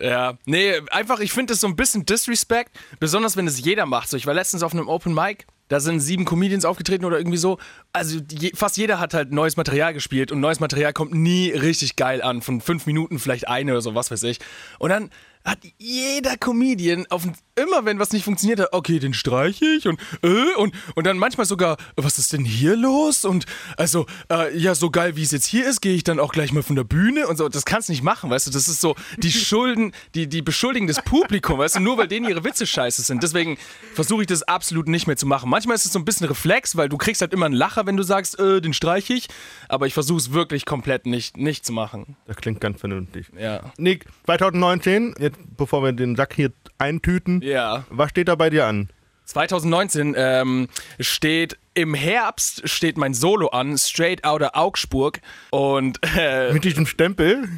Ja, 0.00 0.38
nee, 0.46 0.80
einfach, 0.90 1.20
ich 1.20 1.32
finde 1.32 1.52
das 1.52 1.60
so 1.60 1.66
ein 1.66 1.76
bisschen 1.76 2.06
Disrespect, 2.06 2.70
besonders 3.00 3.36
wenn 3.36 3.46
es 3.46 3.60
jeder 3.60 3.84
macht. 3.84 4.08
So, 4.08 4.16
ich 4.16 4.26
war 4.26 4.34
letztens 4.34 4.62
auf 4.62 4.72
einem 4.72 4.88
Open 4.88 5.12
Mic, 5.12 5.44
da 5.68 5.80
sind 5.80 6.00
sieben 6.00 6.24
Comedians 6.24 6.64
aufgetreten 6.64 7.04
oder 7.04 7.18
irgendwie 7.18 7.38
so. 7.38 7.58
Also 7.92 8.20
je, 8.30 8.52
fast 8.54 8.76
jeder 8.76 8.98
hat 9.00 9.14
halt 9.14 9.32
neues 9.32 9.56
Material 9.56 9.94
gespielt 9.94 10.30
und 10.30 10.40
neues 10.40 10.60
Material 10.60 10.92
kommt 10.92 11.14
nie 11.14 11.50
richtig 11.50 11.96
geil 11.96 12.22
an. 12.22 12.42
Von 12.42 12.60
fünf 12.60 12.86
Minuten 12.86 13.18
vielleicht 13.18 13.48
eine 13.48 13.72
oder 13.72 13.80
so, 13.80 13.94
was 13.94 14.10
weiß 14.10 14.22
ich. 14.24 14.38
Und 14.78 14.90
dann 14.90 15.10
hat 15.44 15.58
jeder 15.78 16.36
Comedian 16.36 17.06
auf 17.08 17.26
immer 17.54 17.84
wenn 17.84 17.98
was 17.98 18.12
nicht 18.12 18.24
funktioniert 18.24 18.60
hat, 18.60 18.72
okay, 18.72 18.98
den 18.98 19.14
streiche 19.14 19.66
ich 19.66 19.86
und 19.86 20.00
äh, 20.22 20.54
und 20.56 20.74
und 20.94 21.06
dann 21.06 21.18
manchmal 21.18 21.46
sogar, 21.46 21.76
was 21.96 22.18
ist 22.18 22.32
denn 22.32 22.44
hier 22.44 22.76
los? 22.76 23.24
Und 23.24 23.46
also 23.76 24.06
äh, 24.30 24.56
ja, 24.56 24.74
so 24.74 24.90
geil 24.90 25.16
wie 25.16 25.22
es 25.22 25.32
jetzt 25.32 25.46
hier 25.46 25.68
ist, 25.68 25.80
gehe 25.80 25.94
ich 25.94 26.04
dann 26.04 26.18
auch 26.18 26.32
gleich 26.32 26.52
mal 26.52 26.62
von 26.62 26.76
der 26.76 26.84
Bühne 26.84 27.26
und 27.26 27.36
so. 27.36 27.48
Das 27.48 27.64
kannst 27.64 27.88
du 27.88 27.92
nicht 27.92 28.02
machen, 28.02 28.30
weißt 28.30 28.46
du? 28.46 28.50
Das 28.50 28.68
ist 28.68 28.80
so 28.80 28.96
die 29.18 29.32
Schulden, 29.32 29.92
die 30.14 30.28
die 30.28 30.42
beschuldigen 30.42 30.86
das 30.86 31.02
Publikum, 31.02 31.58
weißt 31.58 31.76
du? 31.76 31.80
Nur 31.80 31.98
weil 31.98 32.08
denen 32.08 32.28
ihre 32.28 32.44
Witze 32.44 32.66
scheiße 32.66 33.02
sind. 33.02 33.22
Deswegen 33.22 33.58
versuche 33.94 34.22
ich 34.22 34.28
das 34.28 34.42
absolut 34.42 34.88
nicht 34.88 35.06
mehr 35.06 35.16
zu 35.16 35.26
machen. 35.26 35.50
Manchmal 35.50 35.76
ist 35.76 35.84
es 35.84 35.92
so 35.92 35.98
ein 35.98 36.04
bisschen 36.04 36.26
Reflex, 36.26 36.76
weil 36.76 36.88
du 36.88 36.96
kriegst 36.96 37.20
halt 37.20 37.32
immer 37.32 37.46
einen 37.46 37.54
Lacher, 37.54 37.86
wenn 37.86 37.96
du 37.96 38.02
sagst, 38.02 38.38
äh, 38.38 38.60
den 38.60 38.72
streiche 38.72 39.12
ich. 39.12 39.28
Aber 39.68 39.86
ich 39.86 39.94
versuche 39.94 40.18
es 40.18 40.32
wirklich 40.32 40.64
komplett 40.64 41.06
nicht 41.06 41.36
nicht 41.36 41.66
zu 41.66 41.72
machen. 41.72 42.16
Das 42.26 42.36
klingt 42.36 42.60
ganz 42.60 42.80
vernünftig. 42.80 43.26
Ja. 43.38 43.72
Nick, 43.76 44.06
2019, 44.24 45.14
jetzt 45.18 45.38
bevor 45.56 45.82
wir 45.82 45.92
den 45.92 46.16
Sack 46.16 46.34
hier 46.34 46.52
eintüten, 46.82 47.40
Ja. 47.42 47.84
was 47.90 48.10
steht 48.10 48.28
da 48.28 48.34
bei 48.34 48.50
dir 48.50 48.66
an? 48.66 48.88
2019 49.24 50.14
ähm, 50.16 50.68
steht 51.00 51.56
im 51.74 51.94
Herbst 51.94 52.68
steht 52.68 52.98
mein 52.98 53.14
Solo 53.14 53.48
an, 53.48 53.78
Straight 53.78 54.24
Outta 54.26 54.50
Augsburg 54.54 55.20
und 55.50 55.98
äh, 56.18 56.52
Mit 56.52 56.64
diesem 56.64 56.86
Stempel? 56.86 57.48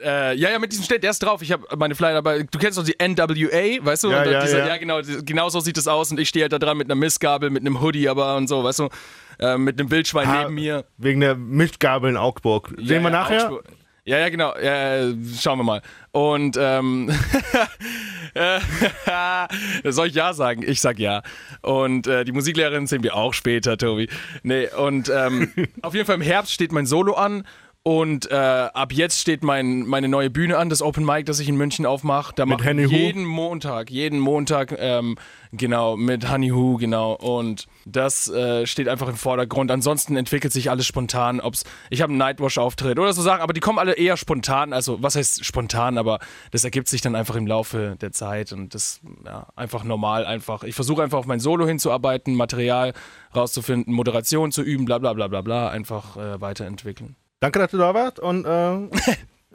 äh, 0.00 0.34
ja 0.36 0.50
ja 0.50 0.58
mit 0.58 0.70
diesem 0.70 0.84
steht 0.84 1.02
der 1.02 1.10
ist 1.10 1.20
drauf. 1.20 1.40
Ich 1.42 1.50
habe 1.50 1.64
meine 1.76 1.94
Flyer 1.94 2.12
dabei. 2.14 2.42
Du 2.48 2.58
kennst 2.58 2.78
doch 2.78 2.84
die 2.84 2.94
NWA, 3.00 3.84
weißt 3.84 4.04
du? 4.04 4.10
Ja, 4.10 4.24
ja, 4.24 4.42
dieser, 4.42 4.66
ja. 4.68 4.76
genau 4.76 5.00
genau 5.24 5.48
so 5.48 5.60
sieht 5.60 5.78
es 5.78 5.88
aus 5.88 6.10
und 6.12 6.20
ich 6.20 6.28
stehe 6.28 6.44
halt 6.44 6.52
da 6.52 6.58
dran 6.58 6.76
mit 6.76 6.86
einer 6.88 6.94
Mistgabel, 6.94 7.50
mit 7.50 7.62
einem 7.62 7.80
Hoodie 7.80 8.08
aber 8.08 8.36
und 8.36 8.46
so, 8.46 8.62
weißt 8.62 8.80
du? 8.80 8.88
Äh, 9.40 9.56
mit 9.58 9.80
einem 9.80 9.90
Wildschwein 9.90 10.28
Ah, 10.28 10.42
neben 10.42 10.54
mir. 10.54 10.84
Wegen 10.98 11.20
der 11.20 11.34
Mistgabel 11.34 12.10
in 12.10 12.16
Augsburg. 12.16 12.68
Sehen 12.76 12.84
Ja, 12.86 12.90
wir 12.90 13.00
ja, 13.02 13.10
nachher? 13.10 13.42
Augsburg. 13.50 13.64
Ja, 14.06 14.18
ja, 14.18 14.28
genau. 14.28 14.54
Ja, 14.58 15.14
schauen 15.40 15.58
wir 15.58 15.64
mal. 15.64 15.80
Und 16.12 16.58
ähm, 16.60 17.10
äh, 18.34 18.60
soll 19.90 20.08
ich 20.08 20.14
ja 20.14 20.34
sagen? 20.34 20.62
Ich 20.62 20.82
sag 20.82 20.98
ja. 20.98 21.22
Und 21.62 22.06
äh, 22.06 22.26
die 22.26 22.32
Musiklehrerin 22.32 22.86
sehen 22.86 23.02
wir 23.02 23.16
auch 23.16 23.32
später, 23.32 23.78
Tobi. 23.78 24.10
Nee, 24.42 24.68
und 24.68 25.08
ähm, 25.08 25.52
auf 25.82 25.94
jeden 25.94 26.04
Fall 26.04 26.16
im 26.16 26.20
Herbst 26.20 26.52
steht 26.52 26.70
mein 26.70 26.84
Solo 26.84 27.14
an. 27.14 27.46
Und 27.86 28.30
äh, 28.30 28.34
ab 28.34 28.94
jetzt 28.94 29.20
steht 29.20 29.44
mein, 29.44 29.80
meine 29.80 30.08
neue 30.08 30.30
Bühne 30.30 30.56
an, 30.56 30.70
das 30.70 30.80
Open 30.80 31.04
Mic, 31.04 31.24
das 31.24 31.38
ich 31.38 31.50
in 31.50 31.56
München 31.56 31.84
aufmache. 31.84 32.32
Da 32.34 32.46
mache 32.46 32.64
Henny 32.64 32.84
ich 32.84 32.90
Hu? 32.90 32.96
jeden 32.96 33.26
Montag, 33.26 33.90
jeden 33.90 34.20
Montag, 34.20 34.74
ähm, 34.78 35.16
genau, 35.52 35.94
mit 35.94 36.30
Honey 36.30 36.50
Who, 36.50 36.78
genau. 36.78 37.12
Und 37.12 37.66
das 37.84 38.30
äh, 38.30 38.66
steht 38.66 38.88
einfach 38.88 39.08
im 39.08 39.16
Vordergrund. 39.16 39.70
Ansonsten 39.70 40.16
entwickelt 40.16 40.50
sich 40.50 40.70
alles 40.70 40.86
spontan. 40.86 41.40
Ob's, 41.40 41.64
ich 41.90 42.00
habe 42.00 42.08
einen 42.08 42.16
Nightwash-Auftritt 42.16 42.98
oder 42.98 43.12
so 43.12 43.20
Sachen, 43.20 43.42
aber 43.42 43.52
die 43.52 43.60
kommen 43.60 43.78
alle 43.78 43.92
eher 43.92 44.16
spontan. 44.16 44.72
Also, 44.72 45.02
was 45.02 45.16
heißt 45.16 45.44
spontan, 45.44 45.98
aber 45.98 46.20
das 46.52 46.64
ergibt 46.64 46.88
sich 46.88 47.02
dann 47.02 47.14
einfach 47.14 47.36
im 47.36 47.46
Laufe 47.46 47.98
der 48.00 48.12
Zeit 48.12 48.54
und 48.54 48.74
das 48.74 49.02
ja, 49.26 49.48
einfach 49.56 49.84
normal 49.84 50.24
einfach. 50.24 50.64
Ich 50.64 50.74
versuche 50.74 51.02
einfach 51.02 51.18
auf 51.18 51.26
mein 51.26 51.38
Solo 51.38 51.66
hinzuarbeiten, 51.66 52.34
Material 52.34 52.94
rauszufinden, 53.36 53.92
Moderation 53.92 54.52
zu 54.52 54.62
üben, 54.62 54.86
bla 54.86 54.96
bla 54.96 55.12
bla 55.12 55.28
bla 55.28 55.42
bla, 55.42 55.68
einfach 55.68 56.16
äh, 56.16 56.40
weiterentwickeln. 56.40 57.16
Danke, 57.40 57.58
dass 57.58 57.70
du 57.70 57.78
da 57.78 57.92
warst 57.94 58.20
und, 58.20 58.44
äh, 58.44 58.78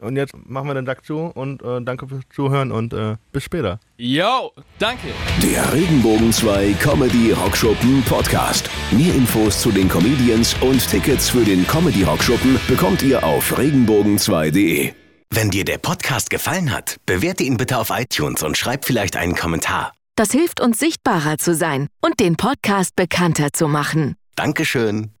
und 0.00 0.16
jetzt 0.16 0.34
machen 0.46 0.68
wir 0.68 0.74
den 0.74 0.86
Sack 0.86 1.04
zu 1.04 1.18
und 1.34 1.62
äh, 1.62 1.80
danke 1.82 2.06
fürs 2.08 2.22
Zuhören 2.34 2.70
und 2.72 2.92
äh, 2.92 3.16
bis 3.32 3.44
später. 3.44 3.80
Yo, 3.96 4.52
danke! 4.78 5.08
Der 5.42 5.72
Regenbogen 5.72 6.32
2 6.32 6.74
Comedy 6.74 7.32
Rockschuppen 7.32 8.02
Podcast. 8.04 8.70
Mehr 8.92 9.14
Infos 9.14 9.60
zu 9.60 9.70
den 9.72 9.88
Comedians 9.88 10.54
und 10.60 10.88
Tickets 10.88 11.30
für 11.30 11.44
den 11.44 11.66
Comedy 11.66 12.04
Rockschuppen 12.04 12.60
bekommt 12.68 13.02
ihr 13.02 13.24
auf 13.24 13.58
regenbogen2.de. 13.58 14.92
Wenn 15.32 15.50
dir 15.50 15.64
der 15.64 15.78
Podcast 15.78 16.28
gefallen 16.28 16.72
hat, 16.72 16.96
bewerte 17.06 17.44
ihn 17.44 17.56
bitte 17.56 17.78
auf 17.78 17.90
iTunes 17.90 18.42
und 18.42 18.56
schreib 18.56 18.84
vielleicht 18.84 19.16
einen 19.16 19.36
Kommentar. 19.36 19.92
Das 20.16 20.32
hilft 20.32 20.60
uns 20.60 20.78
sichtbarer 20.78 21.38
zu 21.38 21.54
sein 21.54 21.86
und 22.00 22.20
den 22.20 22.36
Podcast 22.36 22.96
bekannter 22.96 23.52
zu 23.52 23.68
machen. 23.68 24.16
Dankeschön. 24.34 25.12